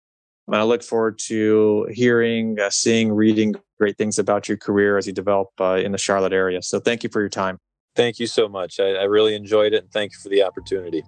And 0.47 0.55
I 0.55 0.63
look 0.63 0.83
forward 0.83 1.17
to 1.25 1.87
hearing, 1.91 2.59
uh, 2.59 2.69
seeing, 2.69 3.11
reading 3.11 3.55
great 3.79 3.97
things 3.97 4.19
about 4.19 4.47
your 4.47 4.57
career 4.57 4.97
as 4.97 5.07
you 5.07 5.13
develop 5.13 5.49
uh, 5.59 5.81
in 5.83 5.91
the 5.91 5.97
Charlotte 5.97 6.33
area. 6.33 6.61
So 6.61 6.79
thank 6.79 7.03
you 7.03 7.09
for 7.09 7.19
your 7.19 7.29
time. 7.29 7.57
Thank 7.95 8.19
you 8.19 8.27
so 8.27 8.47
much. 8.47 8.79
I, 8.79 8.89
I 8.89 9.03
really 9.03 9.35
enjoyed 9.35 9.73
it 9.73 9.83
and 9.83 9.91
thank 9.91 10.11
you 10.11 10.19
for 10.21 10.29
the 10.29 10.43
opportunity. 10.43 11.03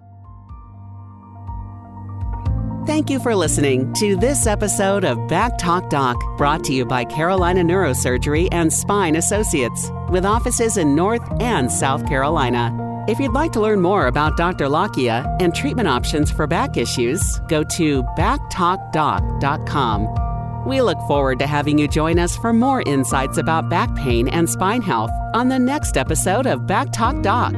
Thank 2.88 3.10
you 3.10 3.20
for 3.20 3.36
listening 3.36 3.92
to 3.96 4.16
this 4.16 4.46
episode 4.46 5.04
of 5.04 5.28
Back 5.28 5.58
Talk 5.58 5.90
Doc, 5.90 6.16
brought 6.38 6.64
to 6.64 6.72
you 6.72 6.86
by 6.86 7.04
Carolina 7.04 7.60
Neurosurgery 7.60 8.48
and 8.50 8.72
Spine 8.72 9.14
Associates, 9.14 9.90
with 10.08 10.24
offices 10.24 10.78
in 10.78 10.94
North 10.94 11.20
and 11.38 11.70
South 11.70 12.08
Carolina. 12.08 13.04
If 13.06 13.20
you'd 13.20 13.34
like 13.34 13.52
to 13.52 13.60
learn 13.60 13.82
more 13.82 14.06
about 14.06 14.38
Dr. 14.38 14.68
Lakhia 14.68 15.36
and 15.38 15.54
treatment 15.54 15.86
options 15.86 16.30
for 16.30 16.46
back 16.46 16.78
issues, 16.78 17.40
go 17.40 17.62
to 17.62 18.02
backtalkdoc.com. 18.16 20.64
We 20.66 20.80
look 20.80 20.98
forward 21.06 21.38
to 21.40 21.46
having 21.46 21.76
you 21.76 21.88
join 21.88 22.18
us 22.18 22.38
for 22.38 22.54
more 22.54 22.82
insights 22.86 23.36
about 23.36 23.68
back 23.68 23.94
pain 23.96 24.28
and 24.28 24.48
spine 24.48 24.80
health 24.80 25.10
on 25.34 25.50
the 25.50 25.58
next 25.58 25.98
episode 25.98 26.46
of 26.46 26.66
Back 26.66 26.90
Talk 26.90 27.20
Doc. 27.20 27.52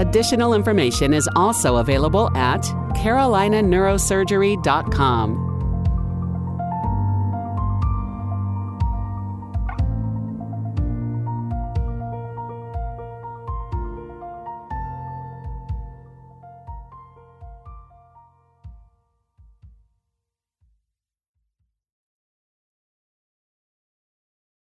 Additional 0.00 0.54
information 0.54 1.12
is 1.12 1.28
also 1.36 1.76
available 1.76 2.34
at 2.34 2.62
carolinaneurosurgery.com. 2.96 5.49